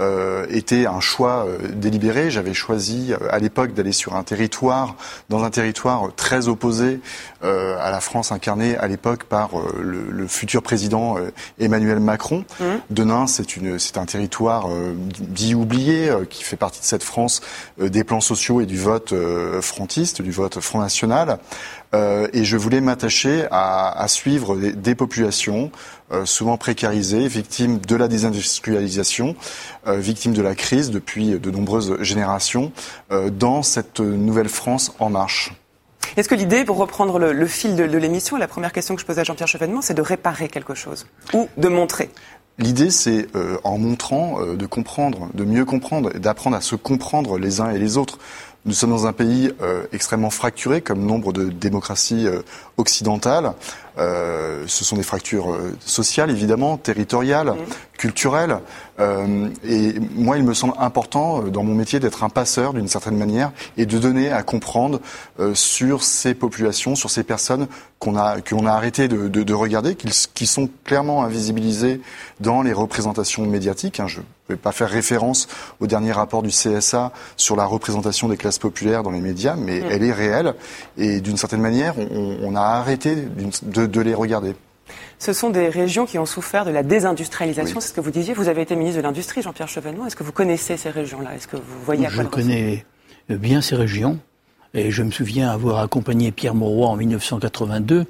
[0.00, 2.30] euh, était un choix euh, délibéré.
[2.30, 4.94] J'avais choisi euh, à l'époque d'aller sur un territoire,
[5.28, 7.00] dans un territoire très opposé
[7.42, 11.16] à la France incarnée à l'époque par le, le, futur président
[11.60, 12.44] Emmanuel Macron.
[12.58, 12.64] Mmh.
[12.90, 14.68] Denain, c'est un territoire
[15.20, 17.40] dit oublié qui fait partie de cette France
[17.78, 19.14] des plans sociaux et du vote
[19.60, 21.38] frontiste, du vote Front National.
[21.94, 25.70] Et je voulais m'attacher à, à, suivre des, des populations
[26.24, 29.36] souvent précarisées, victimes de la désindustrialisation,
[29.86, 32.72] euh, victimes de la crise depuis de nombreuses générations
[33.10, 35.52] euh, dans cette nouvelle France en marche.
[36.16, 39.18] Est-ce que l'idée, pour reprendre le, fil de, l'émission, la première question que je pose
[39.18, 42.10] à Jean-Pierre Chevènement, c'est de réparer quelque chose ou de montrer?
[42.58, 47.60] L'idée, c'est euh, en montrant, de comprendre, de mieux comprendre, d'apprendre à se comprendre les
[47.60, 48.18] uns et les autres.
[48.68, 52.42] Nous sommes dans un pays euh, extrêmement fracturé, comme nombre de démocraties euh,
[52.76, 53.54] occidentales.
[53.98, 57.56] Euh, ce sont des fractures sociales, évidemment, territoriales, mmh.
[57.96, 58.58] culturelles.
[59.64, 63.52] et moi, il me semble important, dans mon métier, d'être un passeur, d'une certaine manière,
[63.76, 65.00] et de donner à comprendre
[65.54, 67.66] sur ces populations, sur ces personnes
[67.98, 72.00] qu'on a, qu'on a arrêté de, de, de regarder, qui, sont clairement invisibilisées
[72.40, 73.98] dans les représentations médiatiques.
[73.98, 74.06] Hein.
[74.06, 75.48] Je ne vais pas faire référence
[75.80, 79.80] au dernier rapport du CSA sur la représentation des classes populaires dans les médias, mais
[79.80, 79.86] mm.
[79.90, 80.54] elle est réelle.
[80.96, 83.16] Et d'une certaine manière, on, a arrêté
[83.62, 84.54] de, les regarder.
[85.18, 88.34] Ce sont des régions qui ont souffert de la désindustrialisation, c'est ce que vous disiez.
[88.34, 90.06] Vous avez été ministre de l'Industrie, Jean-Pierre Chevènement.
[90.06, 91.34] Est-ce que vous connaissez ces régions-là?
[91.34, 92.86] Est-ce que vous voyez à Je connais
[93.28, 94.18] bien ces régions.
[94.74, 98.06] Et je me souviens avoir accompagné Pierre Mauroy en 1982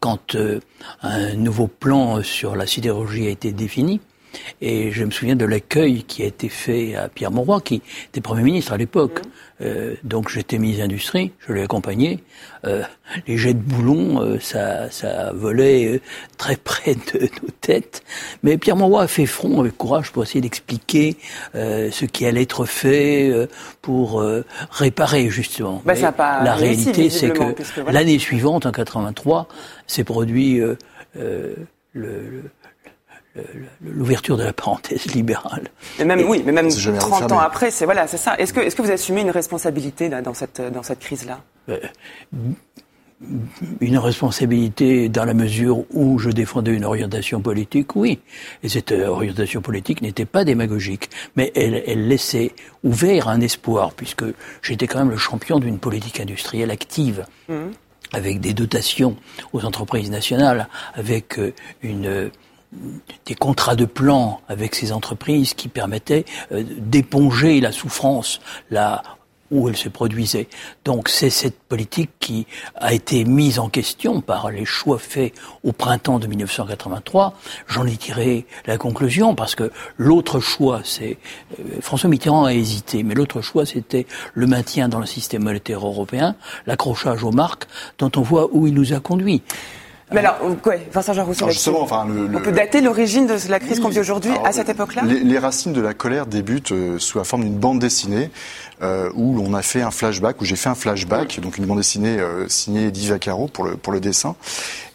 [0.00, 0.60] quand euh,
[1.02, 4.00] un nouveau plan sur la sidérurgie a été défini.
[4.60, 8.20] Et je me souviens de l'accueil qui a été fait à Pierre Mauroy, qui était
[8.20, 9.20] Premier ministre à l'époque.
[9.20, 9.28] Mmh.
[9.62, 12.24] Euh, donc j'étais ministre d'Industrie, je l'ai accompagné.
[12.64, 12.82] Euh,
[13.28, 16.00] les jets de boulons, euh, ça, ça volait
[16.38, 18.02] très près de nos têtes.
[18.42, 21.16] Mais Pierre Mauroy a fait front avec courage pour essayer d'expliquer
[21.54, 23.32] ce qui allait être fait
[23.82, 24.24] pour
[24.70, 25.82] réparer justement.
[25.84, 25.94] Bah,
[26.44, 27.54] la réalité, c'est que
[27.90, 29.48] l'année suivante, en 83,
[29.86, 30.60] s'est produit
[31.14, 31.56] le,
[31.92, 32.42] le
[33.82, 35.68] l'ouverture de la parenthèse libérale.
[35.98, 38.36] Et même, oui, mais même 30 ans après, c'est voilà, c'est ça.
[38.38, 41.40] Est-ce que, est-ce que vous assumez une responsabilité là, dans cette, dans cette crise-là?
[41.68, 41.78] Euh,
[43.80, 48.20] Une responsabilité dans la mesure où je défendais une orientation politique, oui.
[48.62, 54.24] Et cette orientation politique n'était pas démagogique, mais elle, elle laissait ouvert un espoir, puisque
[54.62, 57.24] j'étais quand même le champion d'une politique industrielle active.
[57.48, 57.54] Mmh.
[58.12, 59.16] avec des dotations
[59.52, 62.30] aux entreprises nationales, avec euh, une
[63.26, 69.02] des contrats de plan avec ces entreprises qui permettaient euh, d'éponger la souffrance là
[69.50, 70.48] où elle se produisait.
[70.84, 75.32] Donc c'est cette politique qui a été mise en question par les choix faits
[75.62, 77.34] au printemps de 1983.
[77.68, 81.18] J'en ai tiré la conclusion parce que l'autre choix, c'est
[81.60, 85.86] euh, François Mitterrand a hésité, mais l'autre choix c'était le maintien dans le système monétaire
[85.86, 87.66] européen, l'accrochage aux marques,
[87.98, 89.42] dont on voit où il nous a conduits.
[90.14, 93.88] Mais alors, ouais, Vincent Jean Rousseau, enfin, on peut dater l'origine de la crise qu'on
[93.88, 97.42] vit aujourd'hui à cette époque-là les, racines de la colère débutent euh, sous la forme
[97.42, 98.30] d'une bande dessinée
[98.82, 101.78] euh, où l'on a fait un flashback, où j'ai fait un flashback, donc une bande
[101.78, 104.34] dessinée euh, signée Eddie Vaccaro pour le, pour le dessin,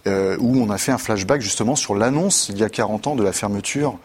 [0.05, 3.15] euh, où on a fait un flashback justement sur l'annonce il y a 40 ans
[3.15, 3.97] de la fermeture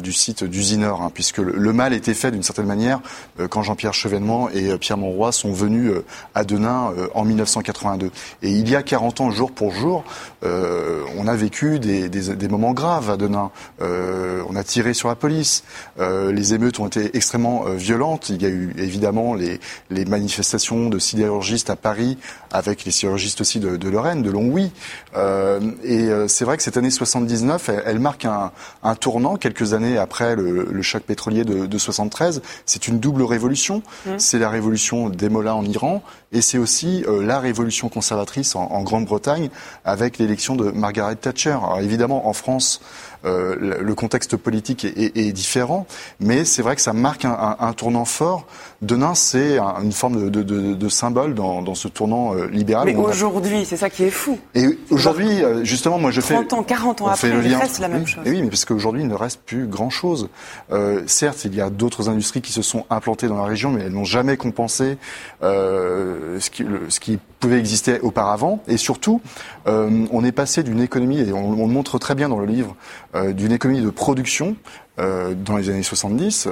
[0.00, 3.00] du site d'Usineur, hein, puisque le, mal était fait d'une certaine manière
[3.40, 5.92] euh, quand Jean-Pierre Chevènement et euh, Pierre Monroy sont venus
[6.34, 8.10] à Denain en 1982.
[8.42, 10.04] Et il y a 40 ans, jour pour jour,
[10.42, 13.50] on a vécu des, moments graves à Denain.
[13.80, 15.64] on a tiré sur la police.
[15.98, 18.28] les émeutes ont été extrêmement violentes.
[18.28, 19.58] Il y a eu évidemment les,
[20.04, 22.18] manifestations de sidérurgistes à Paris,
[22.50, 24.70] avec les sidérurgistes aussi de, de Lorraine, de Longwy.
[25.16, 29.73] Euh, et euh, c'est vrai que cette année 79, elle, marque un, un, tournant quelques
[29.74, 32.42] années après le, le choc pétrolier de, de 73.
[32.66, 33.82] C'est une double révolution.
[34.06, 34.10] Mmh.
[34.18, 38.64] C'est la révolution des mollahs en Iran et c'est aussi euh, la révolution conservatrice en,
[38.64, 39.50] en Grande-Bretagne
[39.84, 41.50] avec l'élection de Margaret Thatcher.
[41.50, 42.80] Alors évidemment, en France,
[43.24, 45.86] euh, le contexte politique est, est, est différent,
[46.20, 48.46] mais c'est vrai que ça marque un, un, un tournant fort.
[48.82, 52.86] Denain, c'est une forme de, de, de symbole dans, dans, ce tournant euh, libéral.
[52.86, 54.38] Mais aujourd'hui, c'est ça qui est fou.
[54.54, 56.46] Et aujourd'hui, euh, justement, moi je 30 fais...
[56.46, 58.26] 30 ans, 40 ans après, il reste la même oui, chose.
[58.26, 60.28] Et oui, mais parce qu'aujourd'hui, il ne reste plus grand-chose.
[60.72, 63.82] Euh, certes, il y a d'autres industries qui se sont implantées dans la région, mais
[63.82, 64.98] elles n'ont jamais compensé
[65.40, 68.62] ce qui, le, ce qui pouvait exister auparavant.
[68.68, 69.20] Et surtout,
[69.66, 72.74] euh, on est passé d'une économie, et on, le montre très bien dans le livre,
[73.14, 74.56] euh, d'une économie de production
[74.98, 76.48] euh, dans les années 70,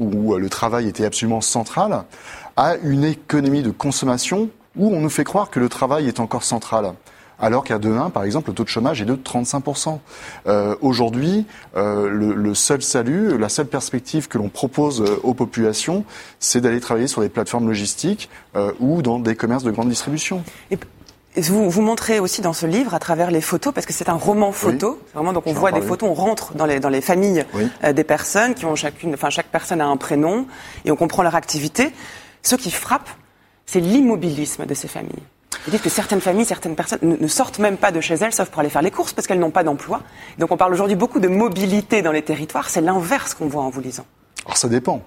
[0.00, 2.02] où le travail était absolument central,
[2.56, 6.42] à une économie de consommation où on nous fait croire que le travail est encore
[6.42, 6.94] central
[7.42, 9.98] alors qu'à demain, par exemple, le taux de chômage est de 35%.
[10.46, 11.44] Euh, Aujourd'hui,
[11.76, 16.04] euh, le, le, seul salut, la seule perspective que l'on propose euh, aux populations,
[16.38, 20.42] c'est d'aller travailler sur des plateformes logistiques euh, ou dans des commerces de grande distribution.
[20.70, 20.78] Et...
[21.36, 24.14] Vous, vous montrez aussi dans ce livre, à travers les photos, parce que c'est un
[24.14, 25.08] roman photo, oui.
[25.14, 27.68] vraiment donc on voit des photos, on rentre dans les dans les familles oui.
[27.84, 30.46] euh, des personnes qui ont chacune, enfin chaque personne a un prénom
[30.84, 31.90] et on comprend leur activité.
[32.42, 33.08] Ce qui frappe,
[33.64, 35.22] c'est l'immobilisme de ces familles.
[35.64, 38.50] Vous dites que certaines familles, certaines personnes ne sortent même pas de chez elles, sauf
[38.50, 40.00] pour aller faire les courses, parce qu'elles n'ont pas d'emploi.
[40.38, 42.68] Donc on parle aujourd'hui beaucoup de mobilité dans les territoires.
[42.68, 44.06] C'est l'inverse qu'on voit en vous lisant.
[44.44, 45.02] Alors ça dépend.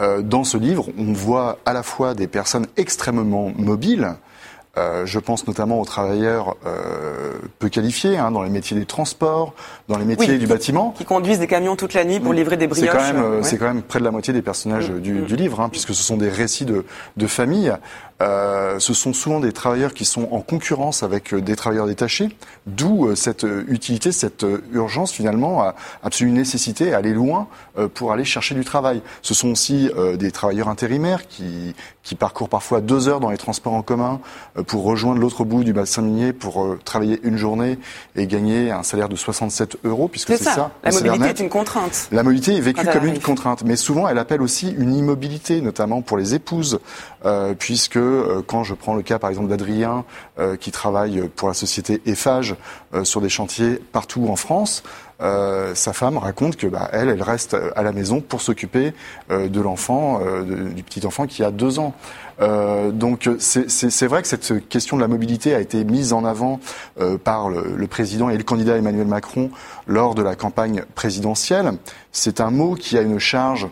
[0.00, 4.16] Euh, dans ce livre, on voit à la fois des personnes extrêmement mobiles,
[4.78, 9.52] euh, je pense notamment aux travailleurs euh, peu qualifiés hein, dans les métiers des transports,
[9.88, 10.94] dans les métiers oui, du qui, bâtiment.
[10.96, 12.88] Qui conduisent des camions toute la nuit pour livrer des brioches.
[12.88, 13.42] C'est quand, même, ouais.
[13.42, 15.92] c'est quand même près de la moitié des personnages mmh, du, du, livre, hein, puisque
[15.92, 16.84] ce sont des récits de,
[17.16, 17.72] de famille.
[18.20, 22.28] Euh, ce sont souvent des travailleurs qui sont en concurrence avec des travailleurs détachés,
[22.66, 28.12] d'où euh, cette utilité, cette urgence finalement, à absolue nécessité à aller loin euh, pour
[28.12, 29.02] aller chercher du travail.
[29.22, 33.36] Ce sont aussi euh, des travailleurs intérimaires qui, qui parcourent parfois deux heures dans les
[33.36, 34.20] transports en commun
[34.56, 37.78] euh, pour rejoindre l'autre bout du bassin minier pour euh, travailler une journée
[38.16, 40.54] et gagner un salaire de 67 euros, puisque c'est ça.
[40.54, 40.70] ça.
[40.82, 42.08] La mobilité est une contrainte.
[42.10, 46.00] La mobilité est vécue comme une contrainte, mais souvent elle appelle aussi une immobilité, notamment
[46.00, 46.80] pour les épouses,
[47.26, 50.04] euh, puisque euh, quand je prends le cas par exemple d'Adrien,
[50.38, 52.56] euh, qui travaille pour la société Eiffage
[52.94, 54.82] euh, sur des chantiers partout en France,
[55.74, 58.94] sa femme raconte que bah, elle, elle reste à la maison pour s'occuper
[59.28, 61.92] de l'enfant, du petit enfant qui a deux ans.
[62.40, 66.58] Donc c'est vrai que cette question de la mobilité a été mise en avant
[67.22, 69.50] par le, le, président et le candidat Emmanuel Macron
[69.86, 71.72] lors de la campagne présidentielle.
[72.12, 73.68] C'est un mot qui a une charge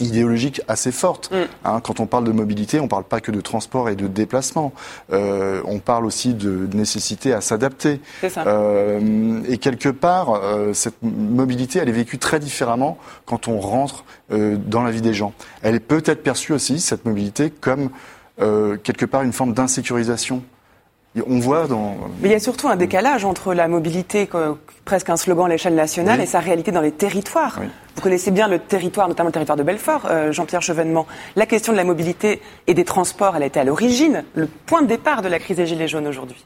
[0.00, 1.30] idéologique assez forte.
[1.30, 1.36] Mm.
[1.64, 4.06] Hein, quand on parle de mobilité, on ne parle pas que de transport et de
[4.06, 4.72] déplacement.
[5.12, 8.00] Euh, on parle aussi de nécessité à s'adapter.
[8.38, 14.04] Euh, et quelque part, euh, cette mobilité, elle est vécue très différemment quand on rentre
[14.32, 15.32] euh, dans la vie des gens.
[15.62, 17.90] Elle est peut-être perçue aussi, cette mobilité, comme
[18.40, 20.42] euh, quelque part une forme d'insécurisation.
[21.26, 21.96] On voit dans.
[22.20, 24.28] Mais il y a surtout un décalage entre la mobilité,
[24.86, 26.24] presque un slogan à l'échelle nationale, oui.
[26.24, 27.58] et sa réalité dans les territoires.
[27.60, 27.66] Oui.
[27.94, 31.06] Vous connaissez bien le territoire, notamment le territoire de Belfort, euh, Jean-Pierre Chevènement.
[31.36, 34.80] La question de la mobilité et des transports, elle a été à l'origine, le point
[34.80, 36.42] de départ de la crise des Gilets jaunes aujourd'hui.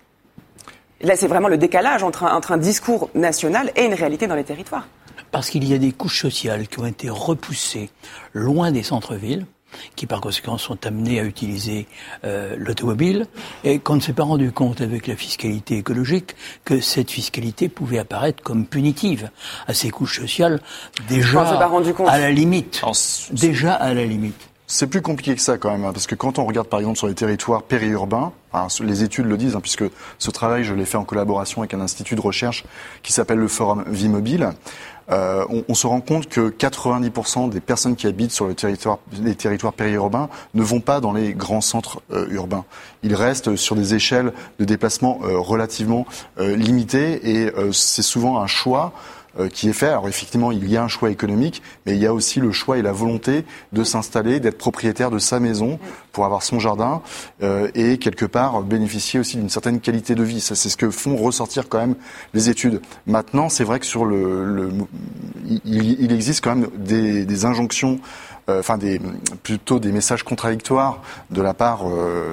[1.00, 4.34] Là, c'est vraiment le décalage entre un, entre un discours national et une réalité dans
[4.34, 4.88] les territoires.
[5.30, 7.90] Parce qu'il y a des couches sociales qui ont été repoussées
[8.32, 9.46] loin des centres-villes
[9.94, 11.86] qui par conséquent sont amenés à utiliser
[12.24, 13.26] euh, l'automobile
[13.64, 17.98] et qu'on ne s'est pas rendu compte avec la fiscalité écologique que cette fiscalité pouvait
[17.98, 19.30] apparaître comme punitive
[19.66, 20.60] à ces couches sociales
[21.08, 22.08] déjà pas rendu compte.
[22.08, 22.82] à la limite.
[23.32, 24.48] Déjà à la limite.
[24.68, 26.98] C'est plus compliqué que ça quand même, hein, parce que quand on regarde par exemple
[26.98, 29.84] sur les territoires périurbains, hein, les études le disent, hein, puisque
[30.18, 32.64] ce travail je l'ai fait en collaboration avec un institut de recherche
[33.04, 34.50] qui s'appelle le Forum Vie Mobile,
[35.10, 40.28] euh, on, se rend compte que 90% des personnes qui habitent sur les territoires périurbains
[40.54, 42.64] ne vont pas dans les grands centres euh, urbains.
[43.02, 46.06] Ils restent sur des échelles de déplacement euh, relativement
[46.38, 48.92] limitées et c'est souvent un choix
[49.52, 49.88] qui est fait.
[49.88, 52.78] Alors effectivement, il y a un choix économique, mais il y a aussi le choix
[52.78, 55.78] et la volonté de s'installer, d'être propriétaire de sa maison
[56.12, 57.02] pour avoir son jardin
[57.42, 60.40] euh, et quelque part bénéficier aussi d'une certaine qualité de vie.
[60.40, 61.96] Ça, c'est ce que font ressortir quand même
[62.32, 62.80] les études.
[63.06, 64.70] Maintenant, c'est vrai que sur le, le
[65.64, 67.98] il, il, existe quand même des, des injonctions
[68.48, 69.00] enfin des
[69.42, 71.84] plutôt des messages contradictoires de la part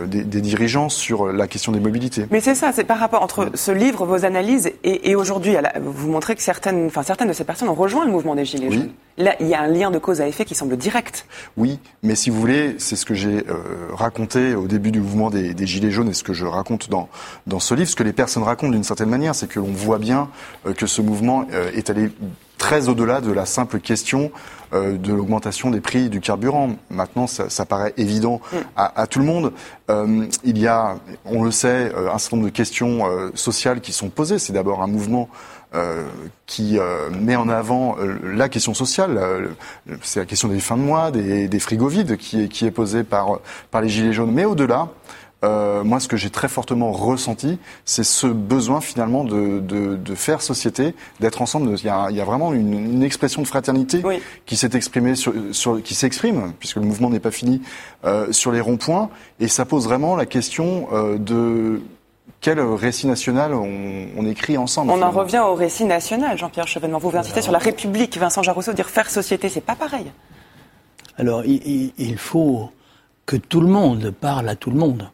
[0.05, 2.27] des, des, dirigeants sur la question des mobilités.
[2.29, 6.11] Mais c'est ça, c'est par rapport entre ce livre, vos analyses, et, et aujourd'hui, vous
[6.11, 8.91] montrez que certaines, enfin certaines de ces personnes ont rejoint le mouvement des Gilets jaunes.
[9.17, 11.27] Là, il y a un lien de cause à effet qui semble direct.
[11.55, 13.43] Oui, mais si vous voulez, c'est ce que j'ai
[13.91, 17.09] raconté au début du mouvement des, des, Gilets jaunes et ce que je raconte dans
[17.47, 17.89] dans ce livre.
[17.89, 20.29] Ce que les personnes racontent d'une certaine manière, c'est que l'on voit bien
[20.77, 21.45] que ce mouvement
[21.75, 22.09] est allé
[22.63, 24.31] très au-delà de la simple question
[24.71, 26.69] euh, de l'augmentation des prix du carburant.
[26.89, 28.57] Maintenant, ça, ça paraît évident mm.
[28.77, 29.51] à, à, tout le monde.
[29.89, 30.95] Euh, il y a,
[31.25, 34.39] on le sait, euh, un certain nombre de questions euh, sociales qui sont posées.
[34.39, 35.27] C'est d'abord un mouvement
[35.75, 36.05] euh,
[36.45, 36.77] qui
[37.11, 39.19] met en avant la question sociale.
[40.01, 42.71] c'est la question des fins de mois, des, des frigos vides qui est, qui est
[42.71, 43.39] posée par,
[43.71, 44.31] par les Gilets jaunes.
[44.31, 44.87] Mais au-delà,
[45.43, 50.15] euh, moi, ce que j'ai très fortement ressenti, c'est ce besoin finalement de, de, de
[50.15, 51.75] faire société, d'être ensemble.
[51.77, 54.21] Il y, a, il y a, vraiment une, une expression de fraternité oui.
[54.45, 57.61] qui s'est exprimée, sur, sur, qui s'exprime, puisque le mouvement n'est pas fini,
[58.05, 61.81] euh, sur les ronds-points, et ça pose vraiment la question euh, de
[62.39, 65.17] quel récit national on, on écrit ensemble On finalement.
[65.17, 66.99] en revient au récit national, Jean-Pierre Chevènement.
[66.99, 70.05] Vous vous incitez sur la République, Vincent Jarousseau, dire faire société, c'est pas pareil.
[71.17, 72.69] Alors, il, il faut
[73.25, 75.09] que tout le monde parle à tout le monde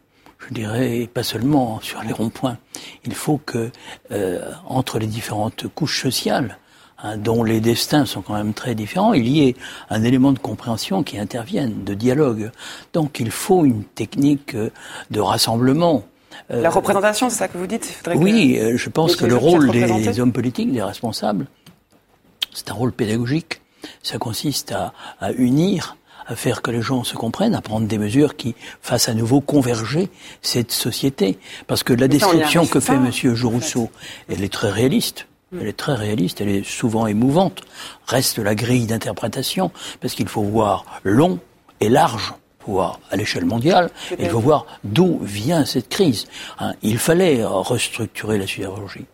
[0.48, 2.58] je dirais, pas seulement sur les ronds-points.
[3.06, 3.72] Il faut que,
[4.12, 6.58] euh, entre les différentes couches sociales,
[7.04, 9.56] hein, dont les destins sont quand même très différents, il y ait
[9.90, 12.52] un élément de compréhension qui intervienne, de dialogue.
[12.94, 14.70] Donc il faut une technique euh,
[15.12, 16.04] de rassemblement.
[16.52, 19.70] Euh, La représentation, c'est ça que vous dites Oui, que je pense que le rôle
[19.72, 21.48] des hommes politiques, des responsables,
[22.54, 23.62] c'est un rôle pédagogique.
[24.04, 25.96] Ça consiste à, à unir
[26.30, 29.42] à faire que les gens se comprennent, à prendre des mesures qui fassent à nouveau
[29.42, 30.10] converger
[30.42, 31.40] cette société.
[31.68, 33.90] Parce que la description que fait Monsieur Jourousseau,
[34.30, 35.26] elle est très réaliste.
[35.60, 37.64] Elle est très réaliste, elle est souvent émouvante.
[38.06, 41.40] Reste la grille d'interprétation, parce qu'il faut voir long
[41.80, 42.34] et large
[42.68, 43.90] voir à l'échelle mondiale,
[44.20, 46.28] et il faut voir d'où vient cette crise.
[46.60, 49.06] Hein, il fallait restructurer la sidérurgie.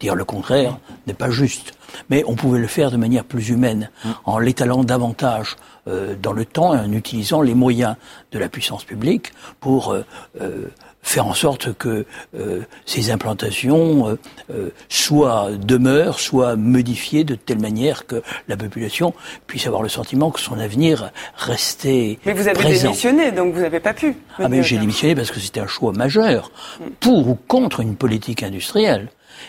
[0.00, 1.72] Dire le contraire n'est pas juste.
[2.10, 4.08] Mais on pouvait le faire de manière plus humaine, mm.
[4.26, 5.56] en l'étalant davantage
[5.88, 7.96] euh, dans le temps et en utilisant les moyens
[8.30, 10.04] de la puissance publique pour euh,
[10.40, 10.68] euh,
[11.02, 12.04] faire en sorte que
[12.38, 14.18] euh, ces implantations euh,
[14.52, 19.14] euh, soient demeurent, soient modifiées de telle manière que la population
[19.46, 22.88] puisse avoir le sentiment que son avenir restait Mais vous avez présent.
[22.88, 24.16] démissionné, donc vous n'avez pas pu.
[24.38, 26.84] Ah mais j'ai démissionné parce que c'était un choix majeur mm.
[27.00, 29.08] pour ou contre une politique industrielle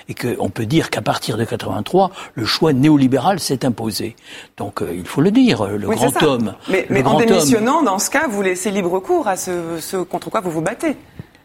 [0.10, 4.16] et qu'on peut dire qu'à partir de 83, le choix néolibéral s'est imposé.
[4.58, 6.56] Donc euh, il faut le dire, le oui, grand homme.
[6.70, 9.38] Mais, le mais grand en démissionnant, homme, dans ce cas, vous laissez libre cours à
[9.38, 10.98] ce, ce contre quoi vous vous battez.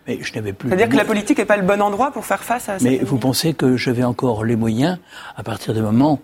[0.08, 0.70] mais je n'avais plus.
[0.70, 2.78] C'est-à-dire que la politique n'est pas le bon endroit pour faire face à.
[2.80, 4.98] Mais cette vous pensez que j'avais encore les moyens
[5.36, 6.20] à partir du moment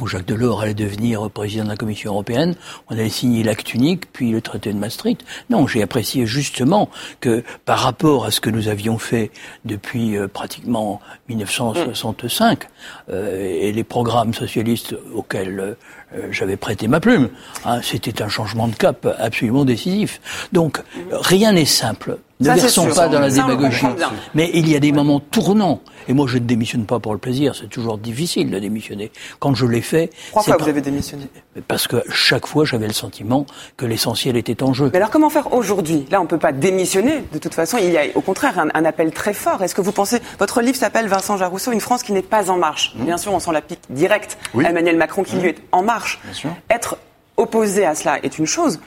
[0.00, 2.54] où Jacques Delors allait devenir président de la Commission européenne,
[2.88, 5.24] on allait signer l'acte unique, puis le traité de Maastricht.
[5.50, 6.88] Non, j'ai apprécié justement
[7.20, 9.30] que par rapport à ce que nous avions fait
[9.64, 12.68] depuis euh, pratiquement 1965
[13.10, 15.76] euh, et les programmes socialistes auxquels
[16.14, 17.28] euh, j'avais prêté ma plume,
[17.64, 20.48] hein, c'était un changement de cap absolument décisif.
[20.52, 20.80] Donc
[21.10, 22.18] rien n'est simple.
[22.40, 23.86] Ne Ça, versons pas dans la démagogie.
[24.34, 25.80] Mais il y a des moments tournants.
[26.08, 27.54] Et moi, je ne démissionne pas pour le plaisir.
[27.54, 29.12] C'est toujours difficile de démissionner.
[29.38, 31.26] Quand je l'ai fait, fois pas- vous avez démissionné?
[31.68, 34.90] parce que chaque fois, j'avais le sentiment que l'essentiel était en jeu.
[34.92, 36.06] Mais alors comment faire aujourd'hui?
[36.10, 37.24] Là, on ne peut pas démissionner.
[37.32, 39.62] De toute façon, il y a au contraire un, un appel très fort.
[39.62, 42.58] Est-ce que vous pensez votre livre s'appelle Vincent Jarousseau, une France qui n'est pas en
[42.58, 44.66] marche Bien sûr, on sent la pique directe Oui.
[44.66, 46.18] à Emmanuel Macron qui lui est en marche.
[46.24, 46.50] Bien sûr.
[46.68, 46.96] Être
[47.36, 48.80] opposé à cela est une chose.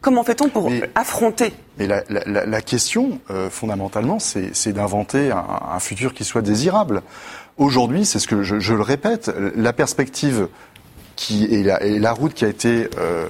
[0.00, 5.30] Comment fait-on pour Mais- affronter Mais la, la- la- la question, euh, fondamentalement, c'est d'inventer
[5.32, 7.02] un, un futur qui soit désirable.
[7.56, 10.48] Aujourd'hui, c'est ce que je, je le répète, la perspective
[11.16, 13.26] qui est la, et la route qui a été euh,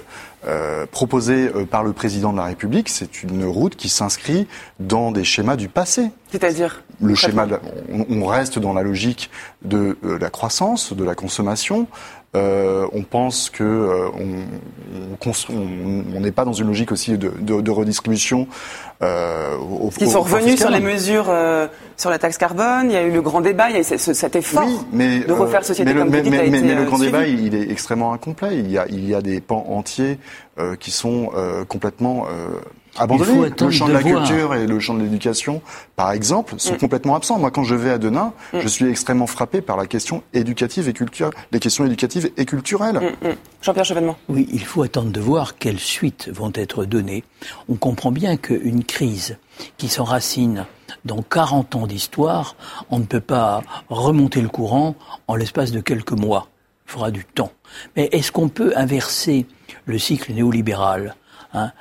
[0.46, 4.46] euh, proposée par le président de la République, c'est une route qui s'inscrit
[4.78, 6.10] dans des schémas du passé.
[6.30, 7.58] C'est-à-dire Le schéma, de
[7.90, 9.30] on, on reste dans la logique
[9.62, 11.86] de euh, la croissance, de la consommation.
[12.36, 14.44] Euh, on pense que euh, on-
[16.20, 18.46] n'est pas dans une logique aussi de, de, de redistribution.
[19.02, 22.90] Euh, au, au- sont revenus sur les mesures euh, sur la taxe carbone.
[22.90, 23.70] Il y a eu le grand débat.
[23.70, 25.94] Il y a eu ce- ce- cet effort Oui, mais, de refaire euh, société mais
[25.94, 27.12] le, comme dites, mais- mais- mais le grand suivi.
[27.12, 28.58] débat, il, est extrêmement incomplet.
[28.58, 30.18] Il y a, il y a des pans entiers
[30.58, 32.26] euh, qui sont euh, complètement
[33.00, 33.50] abandonnés.
[33.56, 34.24] faut Le champ de, de la voir.
[34.24, 35.62] culture et le champ de l'éducation,
[35.96, 36.78] par exemple, sont Mm.
[36.78, 37.38] complètement absents.
[37.38, 38.60] Moi, quand je vais à Denain, Mm.
[38.60, 43.00] je suis extrêmement frappé par la question éducative et culturelle, les questions éducatives et culturelles.
[43.22, 43.28] Mm.
[43.62, 44.16] Jean-Pierre Chevènement.
[44.28, 47.24] Oui, il faut attendre de voir quelles suites vont être données.
[47.68, 49.36] On comprend bien qu'une crise
[49.76, 50.66] qui s'enracine
[51.04, 52.56] dans 40 ans d'histoire,
[52.90, 54.94] on ne peut pas remonter le courant
[55.26, 56.48] en l'espace de quelques mois.
[56.86, 57.52] Il faudra du temps.
[57.96, 59.46] Mais est-ce qu'on peut inverser
[59.84, 61.14] le cycle néolibéral.
[61.54, 61.72] Hein.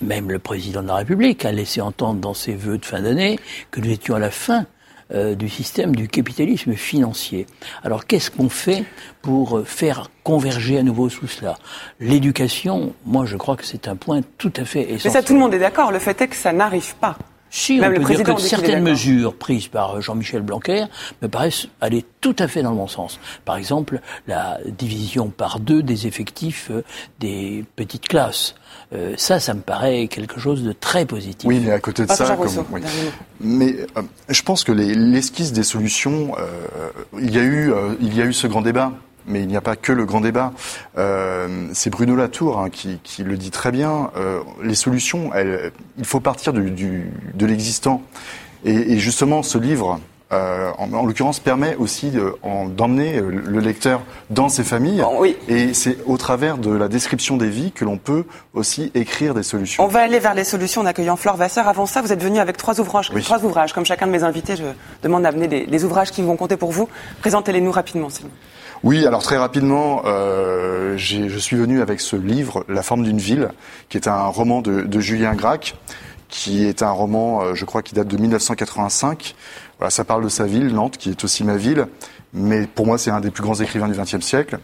[0.00, 3.38] Même le président de la République a laissé entendre dans ses vœux de fin d'année
[3.70, 4.66] que nous étions à la fin
[5.12, 7.46] euh, du système du capitalisme financier.
[7.82, 8.84] Alors qu'est-ce qu'on fait
[9.22, 11.56] pour faire converger à nouveau sous cela?
[11.98, 15.12] L'éducation, moi je crois que c'est un point tout à fait essentiel.
[15.12, 17.16] Mais ça tout le monde est d'accord, le fait est que ça n'arrive pas.
[17.50, 20.84] Si, on peut dire que certaines mesures prises par Jean-Michel Blanquer
[21.22, 23.18] me paraissent aller tout à fait dans le bon sens.
[23.44, 26.84] Par exemple, la division par deux des effectifs euh,
[27.20, 28.54] des petites classes.
[28.94, 31.46] Euh, ça, ça me paraît quelque chose de très positif.
[31.46, 32.80] Oui, mais à côté de ça, comme,
[33.40, 36.32] mais euh, je pense que l'esquisse des solutions,
[37.18, 38.92] il y a eu, il y a eu ce grand débat
[39.28, 40.52] mais il n'y a pas que le grand débat.
[40.96, 44.10] Euh, c'est Bruno Latour hein, qui, qui, le dit très bien.
[44.16, 48.02] Euh, les solutions, elles, il faut partir du, du, de l'existant.
[48.64, 50.00] Et, et, justement, ce livre,
[50.32, 52.12] euh, en, en l'occurrence, permet aussi
[52.76, 55.02] d'emmener le lecteur dans ses familles.
[55.18, 55.36] oui.
[55.48, 58.24] Et c'est au travers de la description des vies que l'on peut
[58.54, 59.82] aussi écrire des solutions.
[59.82, 61.68] On va aller vers les solutions en accueillant Flore Vasseur.
[61.68, 63.10] Avant ça, vous êtes venu avec trois ouvrages.
[63.22, 63.72] Trois ouvrages.
[63.72, 64.64] Comme chacun de mes invités, je
[65.02, 66.88] demande d'amener des, des, ouvrages qui vont compter pour vous.
[67.20, 68.38] Présentez-les-nous rapidement, s'il vous plaît.
[68.84, 73.48] Oui, alors très rapidement, euh, je suis venu avec ce livre, La forme d'une ville,
[73.88, 75.74] qui est un roman de, de Julien Gracq,
[76.28, 79.34] qui est un roman, euh, je crois, qui date de 1985.
[79.78, 81.86] Voilà, ça parle de sa ville, Nantes, qui est aussi ma ville,
[82.32, 84.58] mais pour moi, c'est un des plus grands écrivains du XXe siècle.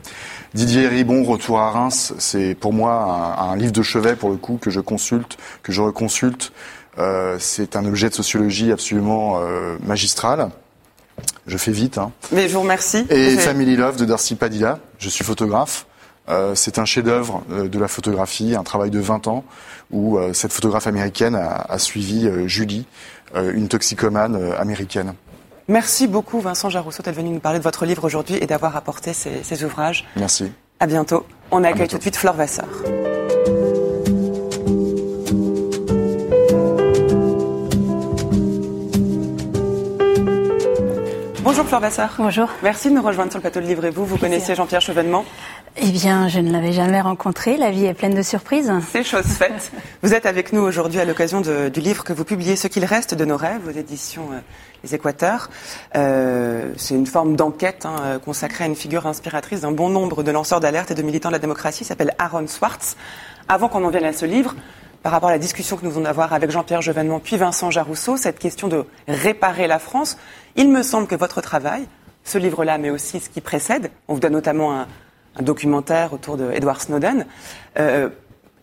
[0.55, 4.37] Didier Ribon, Retour à Reims, c'est pour moi un, un, livre de chevet, pour le
[4.37, 6.53] coup, que je consulte, que je reconsulte.
[6.99, 10.51] Euh, c'est un objet de sociologie absolument euh, magistral.
[11.47, 11.99] Je fais vite.
[11.99, 12.13] Hein.
[12.33, 13.07] Mais je vous remercie.
[13.11, 14.79] Et Family Love de Darcy Padilla.
[14.99, 15.87] Je suis photographe.
[16.29, 19.45] Euh, c'est un chef-d'œuvre euh, de la photographie, un travail de 20 ans
[19.91, 22.87] où euh, cette photographe américaine a, a suivi euh, Julie,
[23.35, 25.15] une toxicomane américaine.
[25.69, 29.13] Merci beaucoup Vincent Jarousseau d'être venu nous parler de votre livre aujourd'hui et d'avoir apporté
[29.13, 30.05] ces, ces, ouvrages.
[30.17, 30.53] Merci.
[30.79, 31.25] À bientôt.
[31.51, 32.69] On accueille tout de suite Flore Vasseur.
[41.71, 42.11] Bonjour Flore.
[42.19, 42.49] Bonjour.
[42.63, 44.05] Merci de nous rejoindre sur le plateau de Livrez-vous.
[44.05, 45.25] Vous connaissez Jean-Pierre Chevènement
[45.77, 47.57] Eh bien, je ne l'avais jamais rencontré.
[47.57, 48.71] La vie est pleine de surprises.
[48.93, 49.73] C'est chose faite.
[50.03, 53.15] vous êtes avec nous aujourd'hui à l'occasion du livre que vous publiez, Ce qu'il reste
[53.15, 54.41] de nos rêves, aux éditions euh,
[54.83, 55.49] Les Équateurs.
[55.97, 60.23] Euh, C'est une forme d'enquête hein, euh, consacrée à une figure inspiratrice d'un bon nombre
[60.23, 61.85] de lanceurs d'alerte et de militants de la démocratie.
[61.85, 62.97] Il s'appelle Aaron Swartz.
[63.49, 64.55] Avant qu'on en vienne à ce livre,
[65.05, 68.17] par rapport à la discussion que nous venons d'avoir avec Jean-Pierre Jevènement puis Vincent Jarousseau,
[68.17, 70.17] cette question de réparer la France,
[70.57, 71.87] il me semble que votre travail,
[72.25, 74.87] ce livre-là, mais aussi ce qui précède, on vous donne notamment un,
[75.41, 77.27] documentaire autour de Edward Snowden,
[77.79, 78.09] euh,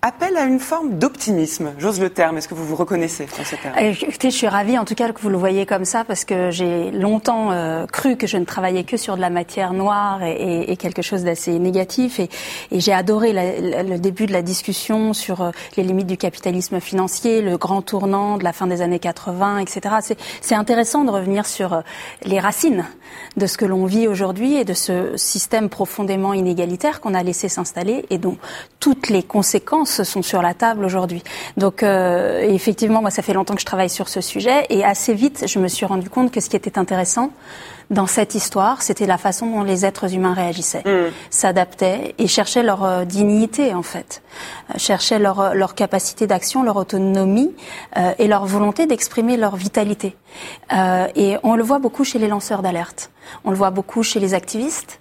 [0.03, 1.73] appelle à une forme d'optimisme.
[1.77, 2.37] J'ose le terme.
[2.37, 5.11] Est-ce que vous vous reconnaissez dans ce terme Écoutez, je suis ravie en tout cas
[5.11, 8.45] que vous le voyez comme ça parce que j'ai longtemps euh, cru que je ne
[8.45, 12.19] travaillais que sur de la matière noire et, et, et quelque chose d'assez négatif.
[12.19, 12.29] Et,
[12.71, 16.79] et j'ai adoré la, le début de la discussion sur euh, les limites du capitalisme
[16.79, 20.15] financier, le grand tournant de la fin des années 80, etc.
[20.41, 21.81] C'est intéressant de revenir sur euh,
[22.23, 22.85] les racines
[23.37, 27.49] de ce que l'on vit aujourd'hui et de ce système profondément inégalitaire qu'on a laissé
[27.49, 28.37] s'installer et dont
[28.79, 31.23] toutes les conséquences sont sur la table aujourd'hui.
[31.57, 35.13] Donc euh, effectivement, moi, ça fait longtemps que je travaille sur ce sujet et assez
[35.13, 37.31] vite, je me suis rendu compte que ce qui était intéressant
[37.91, 41.11] dans cette histoire, c'était la façon dont les êtres humains réagissaient, mmh.
[41.29, 44.23] s'adaptaient et cherchaient leur euh, dignité en fait,
[44.69, 47.53] euh, cherchaient leur, leur capacité d'action, leur autonomie
[47.97, 50.15] euh, et leur volonté d'exprimer leur vitalité.
[50.71, 53.11] Euh, et on le voit beaucoup chez les lanceurs d'alerte,
[53.43, 55.00] on le voit beaucoup chez les activistes.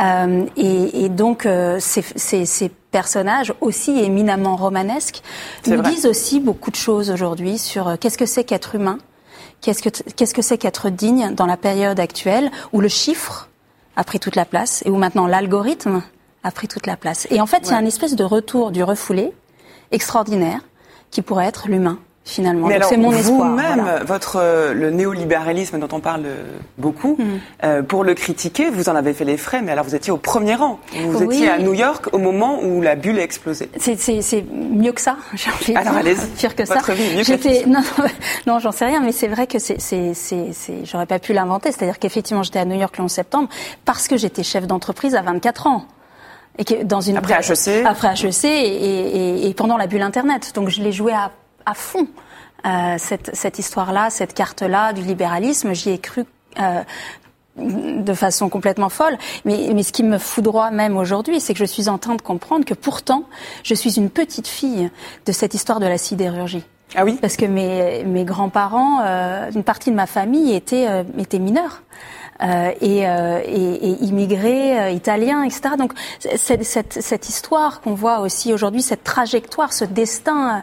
[0.00, 1.46] Euh, et, et, donc
[1.78, 5.22] ces, ces, ces, personnages aussi éminemment romanesques
[5.68, 5.90] nous vrai.
[5.90, 8.98] disent aussi beaucoup de choses aujourd'hui sur qu'est-ce que c'est qu'être humain
[9.60, 13.48] Qu'est-ce que qu'est-ce que c'est qu'être digne dans la période actuelle où le chiffre
[13.94, 16.02] a pris toute la place et où maintenant l'algorithme
[16.42, 17.26] a pris toute la place.
[17.30, 17.68] Et en fait, ouais.
[17.68, 19.32] il y a une espèce de retour du refoulé
[19.90, 20.60] extraordinaire
[21.10, 21.98] qui pourrait être l'humain
[22.30, 22.68] finalement.
[22.68, 23.50] Mais c'est mon espoir.
[23.50, 24.04] Vous-même, voilà.
[24.04, 26.24] votre euh, le néolibéralisme dont on parle
[26.78, 27.24] beaucoup, mmh.
[27.64, 30.16] euh, pour le critiquer, vous en avez fait les frais, mais alors vous étiez au
[30.16, 30.78] premier rang.
[30.94, 31.36] Vous oui.
[31.36, 33.68] étiez à New York au moment où la bulle a explosé.
[33.78, 35.16] C'est mieux que ça.
[35.34, 36.16] J'ai envie alors dire.
[36.36, 36.94] pire que votre ça.
[36.94, 37.82] Vie, mieux j'étais non,
[38.46, 39.78] non, j'en sais rien, mais c'est vrai que c'est
[40.84, 41.72] j'aurais pas pu l'inventer.
[41.72, 43.48] C'est-à-dire qu'effectivement, j'étais à New York le 11 septembre
[43.84, 45.84] parce que j'étais chef d'entreprise à 24 ans.
[46.58, 50.52] Et que dans une après HEC, après HEC et, et, et pendant la bulle Internet.
[50.54, 51.30] Donc je l'ai joué à,
[51.66, 52.08] à fond.
[52.66, 56.24] Euh, cette, cette histoire-là, cette carte-là du libéralisme, j'y ai cru
[56.58, 56.82] euh,
[57.56, 59.16] de façon complètement folle.
[59.44, 62.22] Mais, mais ce qui me foudroie même aujourd'hui, c'est que je suis en train de
[62.22, 63.24] comprendre que pourtant,
[63.62, 64.90] je suis une petite fille
[65.26, 66.64] de cette histoire de la sidérurgie.
[66.96, 67.18] Ah oui?
[67.20, 71.82] Parce que mes, mes grands-parents, euh, une partie de ma famille était, euh, était mineure.
[72.42, 75.74] Euh, et, euh, et, et, immigrés euh, italiens, etc.
[75.78, 75.92] Donc
[76.36, 80.62] cette, cette, histoire qu'on voit aussi aujourd'hui, cette trajectoire, ce destin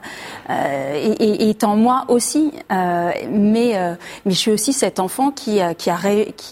[0.49, 2.51] est, est, en moi aussi.
[2.69, 5.97] mais, mais je suis aussi cet enfant qui, qui, a,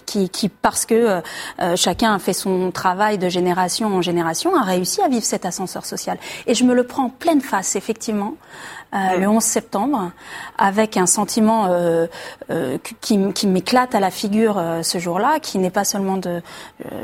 [0.06, 1.20] qui, qui, parce que
[1.74, 5.84] chacun a fait son travail de génération en génération, a réussi à vivre cet ascenseur
[5.84, 6.18] social.
[6.46, 8.34] Et je me le prends en pleine face, effectivement.
[8.96, 10.10] Euh, le 11 septembre,
[10.56, 12.06] avec un sentiment euh,
[12.50, 16.40] euh, qui, qui m'éclate à la figure ce jour-là, qui n'est pas seulement de,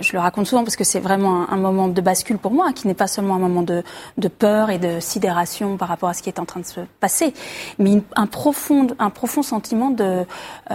[0.01, 2.86] je le raconte souvent parce que c'est vraiment un, moment de bascule pour moi, qui
[2.86, 3.82] n'est pas seulement un moment de,
[4.16, 6.80] de, peur et de sidération par rapport à ce qui est en train de se
[7.01, 7.34] passer,
[7.78, 10.24] mais un profond, un profond sentiment de,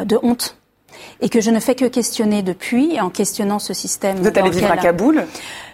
[0.03, 0.55] de honte
[1.21, 4.17] et que je ne fais que questionner depuis, en questionnant ce système.
[4.17, 5.25] Vous êtes allé vivre à Kaboul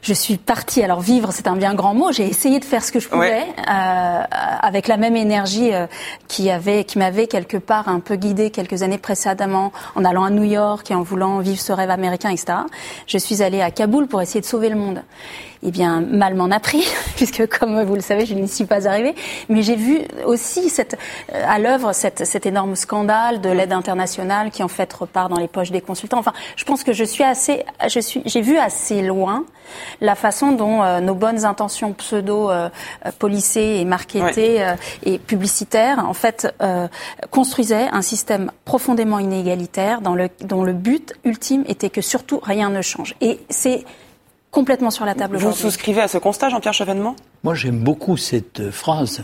[0.03, 2.91] Je suis partie, alors vivre c'est un bien grand mot, j'ai essayé de faire ce
[2.91, 4.21] que je pouvais, euh,
[4.61, 5.87] avec la même énergie euh,
[6.27, 10.29] qui, avait, qui m'avait quelque part un peu guidée quelques années précédemment, en allant à
[10.29, 12.53] New York et en voulant vivre ce rêve américain, etc.
[13.07, 15.01] Je suis allée à Kaboul pour essayer de sauver le monde
[15.65, 16.85] eh bien, mal m'en a pris,
[17.15, 19.15] puisque comme vous le savez, je n'y suis pas arrivée.
[19.49, 20.97] Mais j'ai vu aussi cette,
[21.33, 25.39] euh, à l'œuvre cette, cet énorme scandale de l'aide internationale qui en fait repart dans
[25.39, 26.19] les poches des consultants.
[26.19, 29.45] Enfin, je pense que je suis assez, je suis, j'ai vu assez loin
[30.01, 32.69] la façon dont euh, nos bonnes intentions pseudo euh,
[33.19, 34.73] policées et marketées
[35.03, 36.53] et publicitaires, en fait,
[37.31, 42.69] construisaient un système profondément inégalitaire dans le, dont le but ultime était que surtout rien
[42.69, 43.15] ne change.
[43.21, 43.85] Et c'est
[44.51, 45.37] complètement sur la table.
[45.37, 47.15] Vous souscrivez à ce constat, Jean-Pierre Chevènement?
[47.43, 49.23] Moi, j'aime beaucoup cette phrase.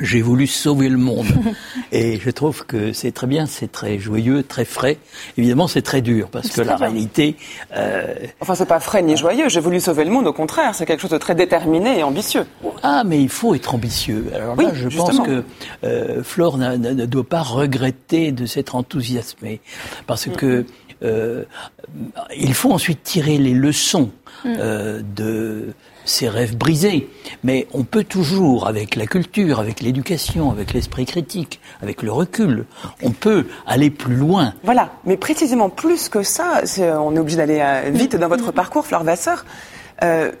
[0.00, 1.26] J'ai voulu sauver le monde.
[1.92, 4.98] Et je trouve que c'est très bien, c'est très joyeux, très frais.
[5.36, 7.36] Évidemment, c'est très dur parce que la réalité.
[7.76, 8.14] Euh...
[8.40, 9.48] Enfin, c'est pas frais ni joyeux.
[9.48, 10.26] J'ai voulu sauver le monde.
[10.26, 12.46] Au contraire, c'est quelque chose de très déterminé et ambitieux.
[12.82, 14.26] Ah, mais il faut être ambitieux.
[14.34, 15.44] Alors là, je pense que
[15.84, 19.60] euh, Flore ne doit pas regretter de s'être enthousiasmée
[20.06, 20.66] parce que
[21.02, 21.44] euh,
[22.36, 24.10] il faut ensuite tirer les leçons
[24.44, 24.54] mm.
[24.58, 25.72] euh, de
[26.10, 27.08] ces rêves brisés.
[27.44, 32.66] Mais on peut toujours, avec la culture, avec l'éducation, avec l'esprit critique, avec le recul,
[33.02, 34.54] on peut aller plus loin.
[34.64, 38.86] Voilà, mais précisément plus que ça, on est obligé d'aller euh, vite dans votre parcours,
[38.86, 39.44] Fleur Vasseur.
[40.02, 40.32] Euh,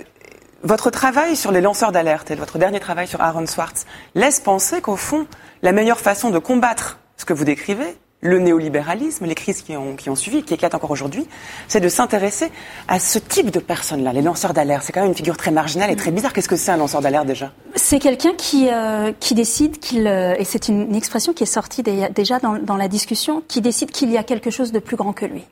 [0.62, 4.82] votre travail sur les lanceurs d'alerte et votre dernier travail sur Aaron Swartz laisse penser
[4.82, 5.26] qu'au fond,
[5.62, 9.96] la meilleure façon de combattre ce que vous décrivez, le néolibéralisme, les crises qui ont,
[9.96, 11.26] qui ont suivi, qui éclatent encore aujourd'hui,
[11.68, 12.50] c'est de s'intéresser
[12.86, 14.82] à ce type de personnes-là, les lanceurs d'alerte.
[14.84, 16.32] C'est quand même une figure très marginale et très bizarre.
[16.32, 17.52] Qu'est-ce que c'est un lanceur d'alerte déjà?
[17.76, 21.82] C'est quelqu'un qui, euh, qui décide qu'il, euh, et c'est une, expression qui est sortie
[21.82, 25.12] déjà dans, dans, la discussion, qui décide qu'il y a quelque chose de plus grand
[25.12, 25.44] que lui,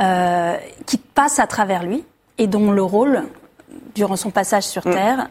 [0.00, 2.04] euh, qui passe à travers lui
[2.36, 3.24] et dont le rôle,
[3.94, 4.92] durant son passage sur mm.
[4.92, 5.30] Terre,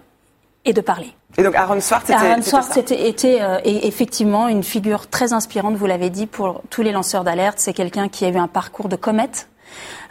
[0.65, 1.13] est de parler.
[1.37, 5.75] Et donc Aaron Swartz était, Aaron Swartz était, était euh, effectivement une figure très inspirante,
[5.75, 7.57] vous l'avez dit, pour tous les lanceurs d'alerte.
[7.59, 9.47] C'est quelqu'un qui a eu un parcours de comète.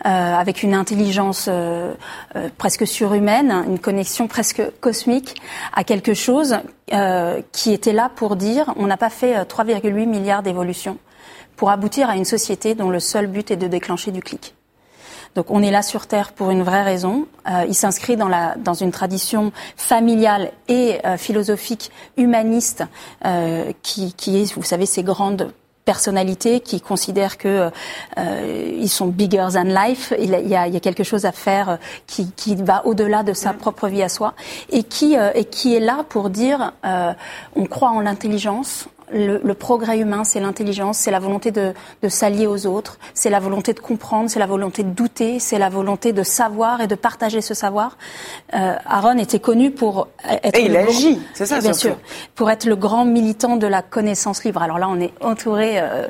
[0.07, 1.93] Euh, avec une intelligence euh,
[2.35, 5.41] euh presque surhumaine, une connexion presque cosmique
[5.75, 6.57] à quelque chose
[6.95, 10.97] euh, qui était là pour dire on n'a pas fait 3,8 milliards d'évolutions
[11.57, 14.55] pour aboutir à une société dont le seul but est de déclencher du clic.
[15.35, 17.27] Donc on est là sur Terre pour une vraie raison.
[17.49, 22.85] Euh, il s'inscrit dans, la, dans une tradition familiale et euh, philosophique humaniste
[23.25, 25.53] euh, qui, qui est, vous savez, ces grandes
[25.85, 27.71] personnalités qui considèrent que
[28.19, 30.13] euh, ils sont bigger than life.
[30.21, 33.33] Il y a, il y a quelque chose à faire qui, qui va au-delà de
[33.33, 34.35] sa propre vie à soi
[34.71, 40.25] et qui et qui est là pour dire on croit en l'intelligence, le, progrès humain,
[40.25, 41.73] c'est l'intelligence, c'est la volonté de,
[42.09, 45.69] s'allier aux autres, c'est la volonté de comprendre, c'est la volonté de douter, c'est la
[45.69, 47.97] volonté de savoir et de partager ce savoir.
[48.55, 51.97] Euh, Aaron était connu pour être et il agit, c'est ça, bien sûr,
[52.35, 54.63] pour être le grand militant de la connaissance libre.
[54.63, 56.09] Alors là, on est entouré euh,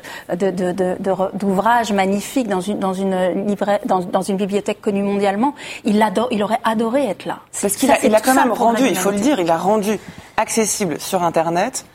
[1.33, 5.55] d'ouvrages magnifiques dans une dans une dans, une bibliothèque connue mondialement.
[5.83, 7.39] Il adore, il aurait adoré être là.
[7.61, 9.99] Parce qu'il a, il a quand même rendu, il faut le dire, il a rendu
[10.37, 11.85] accessible sur Internet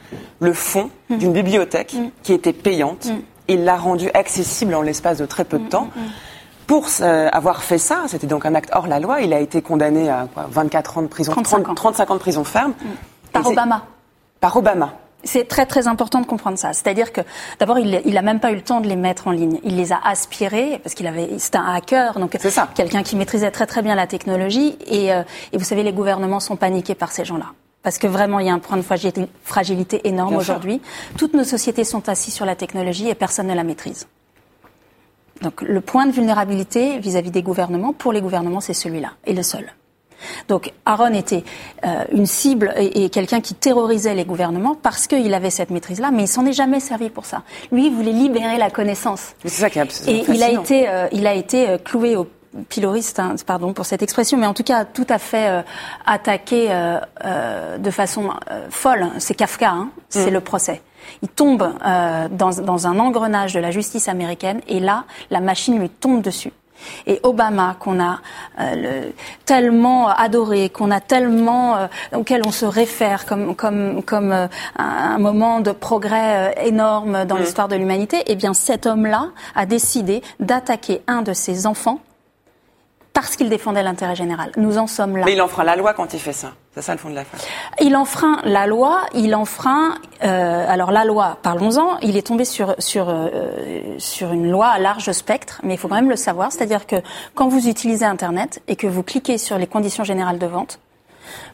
[0.40, 1.18] le fond mm.
[1.18, 2.10] d'une bibliothèque mm.
[2.22, 3.06] qui était payante.
[3.06, 3.18] Mm.
[3.48, 5.88] Il l'a rendue accessible en l'espace de très peu de temps.
[6.66, 9.62] Pour euh, avoir fait ça, c'était donc un acte hors la loi, il a été
[9.62, 12.72] condamné à 24 ans de prison, 35 ans, 35 ans de prison ferme.
[13.32, 13.84] Par Obama.
[14.40, 14.92] Par Obama.
[15.22, 16.72] C'est très très important de comprendre ça.
[16.72, 17.20] C'est-à-dire que
[17.58, 19.60] d'abord il, il a même pas eu le temps de les mettre en ligne.
[19.62, 22.36] Il les a aspirés parce qu'il avait c'était un hacker donc
[22.74, 26.40] quelqu'un qui maîtrisait très très bien la technologie et, euh, et vous savez les gouvernements
[26.40, 27.46] sont paniqués par ces gens-là
[27.86, 28.82] parce que vraiment il y a un point de
[29.44, 30.80] fragilité énorme aujourd'hui.
[31.16, 34.08] Toutes nos sociétés sont assises sur la technologie et personne ne la maîtrise.
[35.40, 39.44] Donc le point de vulnérabilité vis-à-vis des gouvernements, pour les gouvernements, c'est celui-là, et le
[39.44, 39.72] seul.
[40.48, 41.44] Donc Aaron était
[41.84, 46.10] euh, une cible et, et quelqu'un qui terrorisait les gouvernements parce qu'il avait cette maîtrise-là,
[46.10, 47.42] mais il s'en est jamais servi pour ça.
[47.70, 49.34] Lui, il voulait libérer la connaissance.
[49.44, 52.16] C'est ça qui est abs- Et il a été, euh, il a été euh, cloué
[52.16, 52.26] au
[52.68, 55.62] piloriste, hein, pardon pour cette expression, mais en tout cas tout à fait euh,
[56.06, 59.06] attaqué euh, euh, de façon euh, folle.
[59.18, 60.82] C'est Kafka, hein, c'est le procès.
[61.22, 65.78] Il tombe euh, dans, dans un engrenage de la justice américaine et là, la machine
[65.78, 66.52] lui tombe dessus.
[67.06, 68.18] Et Obama, qu'on a
[68.60, 69.12] euh, le-
[69.46, 74.46] tellement adoré, qu'on a tellement euh, auquel on se réfère comme comme comme euh,
[74.78, 80.22] un, moment de progrès énorme dans l'histoire de l'humanité, eh bien cet homme-là a décidé
[80.38, 82.00] d'attaquer un de ses enfants
[83.16, 84.52] parce qu'il défendait l'intérêt général.
[84.58, 85.24] Nous en sommes là.
[85.24, 86.52] Mais il enfreint la loi quand il fait ça.
[86.74, 87.40] C'est ça le fond de l'affaire.
[87.80, 89.94] Il enfreint la loi, il enfreint.
[90.22, 91.96] Euh, alors la loi, parlons-en.
[92.02, 95.88] Il est tombé sur sur euh, sur une loi à large spectre, mais il faut
[95.88, 96.52] quand même le savoir.
[96.52, 96.96] C'est-à-dire que
[97.34, 100.78] quand vous utilisez Internet et que vous cliquez sur les conditions générales de vente,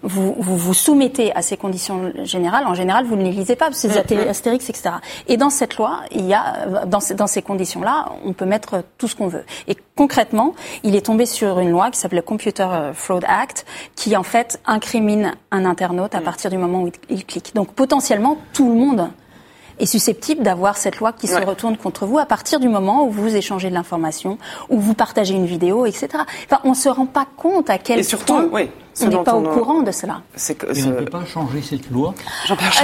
[0.03, 2.67] vous, vous vous soumettez à ces conditions générales.
[2.67, 4.91] En général, vous ne les lisez pas, parce que c'est até- Astérix, etc.
[5.29, 8.83] Et dans cette loi, il y a, dans ces, dans ces conditions-là, on peut mettre
[8.99, 9.45] tout ce qu'on veut.
[9.69, 13.67] Et concrètement, il est tombé sur une loi qui s'appelle le Computer Fraud Act,
[13.97, 17.53] qui en fait incrimine un internaute à partir du moment où il, clique.
[17.55, 19.11] Donc potentiellement, tout le monde
[19.79, 21.45] est susceptible d'avoir cette loi qui se Ouais.
[21.45, 25.35] retourne contre vous à partir du moment où vous échangez de l'information, où vous partagez
[25.35, 26.09] une vidéo, etc.
[26.45, 28.71] Enfin, on se rend pas compte à quel Et surtout, point oui,
[29.01, 30.23] on n'est pas on au a- courant de cela.
[30.37, 32.15] C'est que Et on ne peut pas changer cette loi.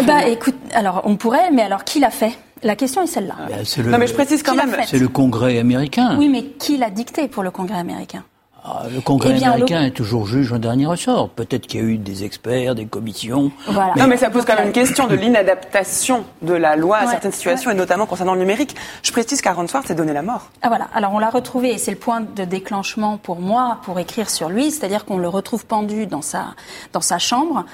[0.00, 2.32] Eh ben, écoute, alors on pourrait, mais alors qui l'a fait?
[2.62, 3.34] La question est celle-là.
[3.48, 4.70] Ben, c'est le- Non, mais je précise quand même.
[4.70, 4.84] fait?
[4.86, 6.16] C'est le Congrès américain.
[6.18, 8.24] Oui, mais qui l'a dicté pour le Congrès américain?
[8.64, 11.28] Ah, le Congrès Eh bien, américain est toujours juge en dernier ressort.
[11.30, 13.50] Peut-être qu'il y a eu des experts, des commissions.
[13.66, 13.94] Voilà.
[13.96, 17.32] Non, mais ça pose quand même une question de l'inadaptation de la loi à certaines
[17.32, 17.74] situations, ouais.
[17.76, 18.74] et notamment concernant le numérique.
[19.02, 20.48] Je précise qu'Aaron Swartz s'est donné la mort.
[20.62, 23.98] Ah voilà, alors on l'a retrouvé et c'est le point de déclenchement pour moi pour
[24.00, 26.46] écrire sur lui, c'est-à-dire qu'on le retrouve pendu dans sa
[26.92, 27.64] dans sa chambre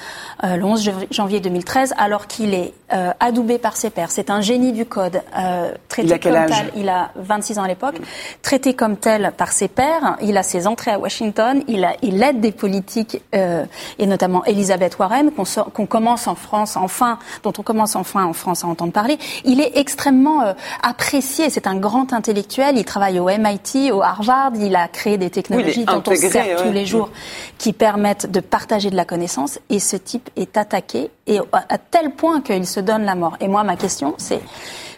[0.44, 4.10] euh, le 11 janv- janvier 2013 alors qu'il est euh, adoubé par ses pairs.
[4.10, 6.50] C'est un génie du code, euh, traité Il a quel comme âge?
[6.50, 7.96] tel, il a 26 ans à l'époque,
[8.42, 12.22] traité comme tel par ses pairs, il a ses entrées à Washington, il a il
[12.22, 13.64] aide des politiques euh,
[13.98, 18.64] et notamment Elisabeth Warren qu'on commence en France enfin dont on commence enfin en France
[18.64, 19.18] à entendre parler.
[19.44, 24.52] Il est extrêmement euh, apprécié, c'est un grand intellectuel, il travaille au MIT, au Harvard,
[24.56, 26.56] il a créé des technologies Oui, dont on sert ouais.
[26.56, 27.10] tous les jours
[27.58, 32.10] qui permettent de partager de la connaissance et ce type est attaqué et à tel
[32.10, 33.36] point qu'il se donne la mort.
[33.40, 34.40] Et moi ma question c'est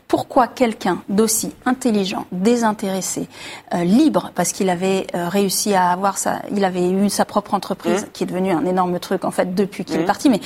[0.08, 3.28] pourquoi quelqu'un d'aussi intelligent, désintéressé,
[3.74, 7.54] euh, libre, parce qu'il avait euh, réussi à avoir sa, il avait eu sa propre
[7.54, 8.08] entreprise, Mmh.
[8.12, 10.40] qui est devenue un énorme truc en fait depuis qu'il est parti, mais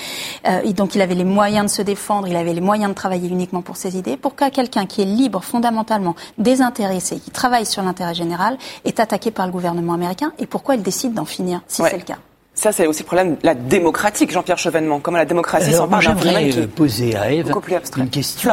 [0.48, 2.94] euh, et donc il avait les moyens de se défendre, il avait les moyens de
[2.94, 4.16] travailler uniquement pour ses idées.
[4.16, 9.46] Pourquoi quelqu'un qui est libre fondamentalement, désintéressé, qui travaille sur l'intérêt général, est attaqué par
[9.46, 10.32] le gouvernement américain?
[10.38, 11.90] Et pourquoi il décide d'en finir, si Ouais.
[11.90, 12.18] c'est le cas?
[12.60, 15.00] Ça, c'est aussi le problème de la démocratique, Jean-Pierre Chevènement.
[15.00, 16.58] Comment la démocratie s'empare d'un phénomène j'aimerais qui...
[16.60, 18.02] euh, poser à Eve beaucoup plus abstrait.
[18.02, 18.50] une question.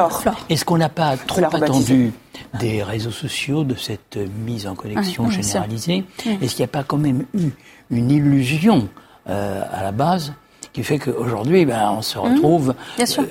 [0.49, 2.13] Est-ce qu'on n'a pas trop attendu
[2.57, 5.51] des réseaux sociaux, de cette euh, mise en connexion Oui, bien sûr.
[5.65, 6.05] généralisée
[6.41, 7.49] Est-ce qu'il n'y a pas quand même eu
[7.91, 8.87] une illusion
[9.29, 10.31] euh, à la base
[10.71, 12.73] qui fait qu'aujourd'hui, ben, on se retrouve Mmh.
[12.95, 13.23] Bien sûr.
[13.23, 13.27] euh,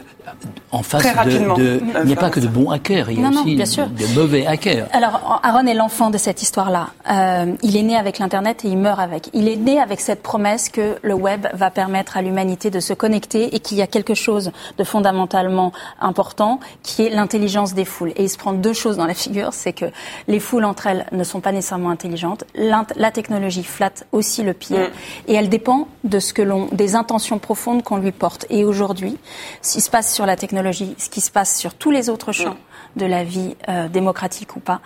[0.72, 1.54] en face Très de, rapidement.
[1.54, 1.80] de-.
[2.02, 3.66] Il n'y a pas que de bons hackers, il y a Non, non, aussi bien
[3.66, 3.86] sûr.
[3.88, 4.86] de mauvais hackers.
[4.92, 6.88] Alors, Aaron est l'enfant de cette histoire-là.
[7.10, 9.30] Euh, il est né avec l'Internet et il meurt avec.
[9.32, 12.92] Il est né avec cette promesse que le web va permettre à l'humanité de se
[12.92, 18.12] connecter et qu'il y a quelque chose de fondamentalement important qui est l'intelligence des foules.
[18.16, 19.86] Et il se prend deux choses dans la figure, c'est que
[20.28, 22.44] les foules entre elles ne sont pas nécessairement intelligentes.
[22.54, 24.90] La technologie flatte aussi le pied Mm.
[25.28, 28.46] et elle dépend de ce que l'on, des intentions profondes qu'on lui porte.
[28.50, 29.16] Et aujourd'hui,
[29.62, 32.32] ce qui se passe sur la technologie, ce qui se passe sur tous les autres
[32.32, 32.56] champs
[32.96, 34.80] de la vie euh, démocratique ou pas,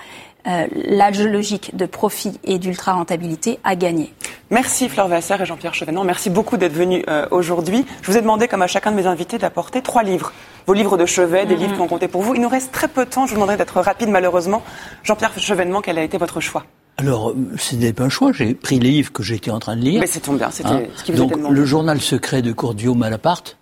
[0.48, 4.12] euh, la logique de profit et d'ultra rentabilité a gagné.
[4.50, 6.02] Merci Fleur Vasser et Jean-Pierre Chevènement.
[6.02, 7.86] Merci beaucoup d'être venus euh, aujourd'hui.
[8.02, 10.32] Je vous ai demandé, comme à chacun de mes invités, d'apporter trois livres.
[10.66, 12.34] Vos livres de chevet, des livres qui ont compté pour vous.
[12.34, 13.26] Il nous reste très peu de temps.
[13.26, 14.62] Je vous demanderai d'être rapide, malheureusement.
[15.04, 16.64] Jean-Pierre Chevènement, quel a été votre choix?
[16.96, 18.32] Alors, euh, ce n'est pas un choix.
[18.32, 20.00] J'ai pris les livres que j'étais en train de lire.
[20.00, 21.54] Mais c'est bien, c'était Hein, ce qui vous Donc, était demandé.
[21.54, 23.56] le journal secret de Cordio Malaparte,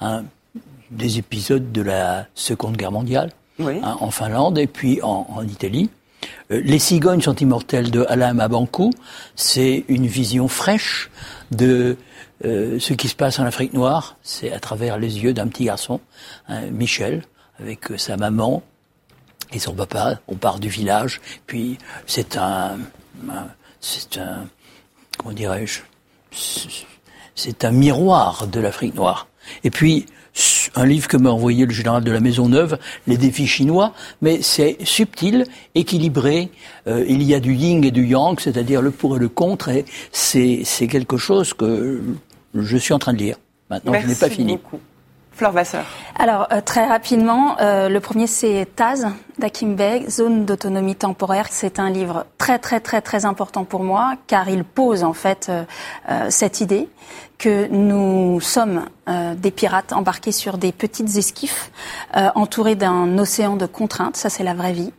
[0.00, 0.24] hein,
[0.94, 3.80] des épisodes de la Seconde Guerre mondiale, Oui.
[3.82, 5.90] hein, en Finlande et puis en, en Italie.
[6.50, 8.90] Euh, Les cigognes sont immortelles de Alain Mabankou,
[9.36, 11.10] c'est une vision fraîche
[11.50, 11.96] de
[12.44, 14.16] euh, ce qui se passe en Afrique noire.
[14.22, 16.00] C'est à travers les yeux d'un petit garçon,
[16.48, 17.22] hein, Michel,
[17.60, 18.62] avec euh, sa maman
[19.52, 20.18] et son papa.
[20.28, 22.78] On part du village, puis c'est un,
[23.30, 23.48] un-
[23.80, 24.46] c'est un,
[25.18, 25.80] comment dirais-je,
[27.34, 29.26] c'est un miroir de l'Afrique noire.
[29.62, 30.06] Et puis,
[30.74, 34.40] un livre que m'a envoyé le général de la Maison Neuve, Les défis chinois, mais
[34.42, 36.50] c'est subtil, équilibré.
[36.86, 39.68] Euh, il y a du yin et du yang, c'est-à-dire le pour et le contre,
[39.68, 42.02] et c'est quelque chose que
[42.54, 43.36] je suis en train de lire.
[43.70, 44.52] Maintenant, je n'ai pas fini.
[44.52, 44.80] Beaucoup.
[46.16, 49.08] Alors, euh, très rapidement, euh, le premier c'est Taz
[49.38, 51.48] d'Akim Beg, Zone d'autonomie temporaire.
[51.50, 55.50] C'est un livre très, très, très, très important pour moi, car il pose en fait
[55.50, 55.64] euh,
[56.30, 56.88] cette idée
[57.38, 58.84] que nous sommes
[59.36, 61.72] des pirates embarqués sur des petites esquifs,
[62.14, 64.92] entourés d'un océan de contraintes, ça c'est la vraie vie.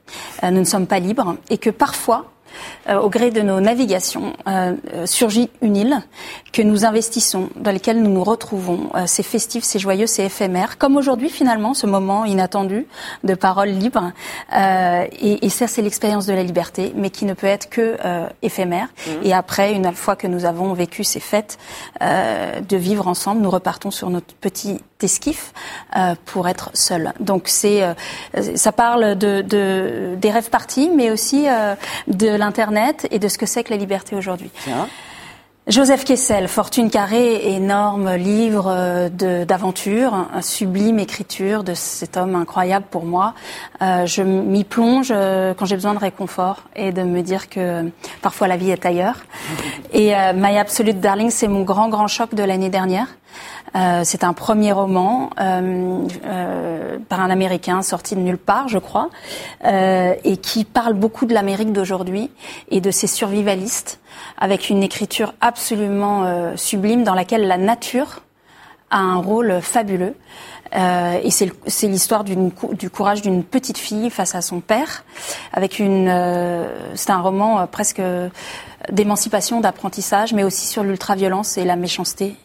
[0.44, 2.26] nous ne sommes pas libres, et que parfois,
[2.88, 6.02] euh, au gré de nos navigations, euh, euh, surgit une île
[6.54, 8.90] que nous investissons, dans laquelle nous nous retrouvons.
[9.08, 10.78] c'est festif, c'est joyeux, c'est éphémère.
[10.78, 12.88] Comme aujourd'hui, finalement, ce moment inattendu
[13.24, 14.12] de parole libre.
[14.54, 17.98] et, et, ça, c'est l'expérience de la liberté, mais qui ne peut être que
[18.42, 18.88] éphémère.
[18.88, 19.12] Mmh.
[19.24, 21.58] Et après, une fois que nous avons vécu ces fêtes
[22.02, 25.54] de vivre ensemble, nous repartons sur notre petit esquif
[26.24, 27.12] pour être seuls.
[27.20, 27.84] Donc c'est,
[28.56, 31.48] ça parle de, de, des rêves partis, mais aussi
[32.08, 34.52] de l'Internet et de ce que c'est que la liberté aujourd'hui.
[35.68, 39.10] Joseph Kessel, Fortune carrée, énorme livre euh,
[39.46, 43.34] d'aventure, sublime écriture de cet homme incroyable pour moi.
[43.82, 47.90] Euh, je m'y plonge euh, quand j'ai besoin de réconfort et de me dire que
[48.22, 49.26] parfois la vie est ailleurs.
[49.92, 53.08] Et My Absolute Darling, c'est mon grand grand choc de l'année dernière.
[53.76, 58.78] Euh, c'est un premier roman euh, euh, par un Américain sorti de nulle part, je
[58.78, 59.10] crois,
[59.64, 62.32] et qui parle beaucoup de l'Amérique d'aujourd'hui
[62.70, 64.00] et de ses survivalistes,
[64.38, 68.22] avec une écriture absolument sublime dans laquelle la nature
[68.92, 70.16] a un rôle fabuleux.
[70.76, 75.06] Euh, et c'est l'histoire du courage d'une petite fille face à son père,
[75.54, 76.08] avec une.
[76.10, 78.02] Euh, c'est un roman euh, presque
[78.92, 82.36] d'émancipation, d'apprentissage, mais aussi sur l'ultraviolence et la méchanceté.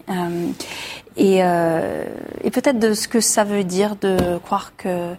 [1.17, 5.15] Et, et peut-être de ce que ça veut dire de croire que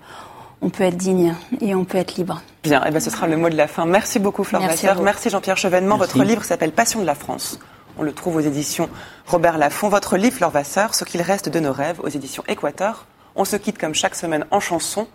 [0.62, 2.42] on peut être digne et on peut être libre.
[2.64, 3.86] Bien, et eh ben ce sera le mot de la fin.
[3.86, 5.98] Merci beaucoup Flore Merci, Merci Jean-Pierre Chevènement.
[5.98, 7.60] Votre livre s'appelle Passion de la France.
[7.98, 8.90] On le trouve aux éditions
[9.26, 9.90] Robert Laffont.
[9.90, 13.06] Votre livre, Fleur Vasseur, Ce qu'il reste de nos rêves, aux éditions Équateur.
[13.36, 15.08] On se quitte comme chaque semaine en chanson.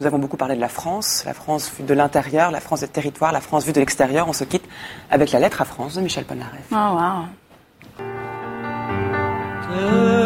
[0.00, 2.88] Nous avons beaucoup parlé de la France, la France vue de l'intérieur, la France des
[2.88, 4.28] territoires, la France vue de l'extérieur.
[4.28, 4.64] On se quitte
[5.10, 6.66] avec la lettre à France de Michel Polnareff.
[6.70, 7.24] Oh, wow.
[9.76, 10.25] Uh...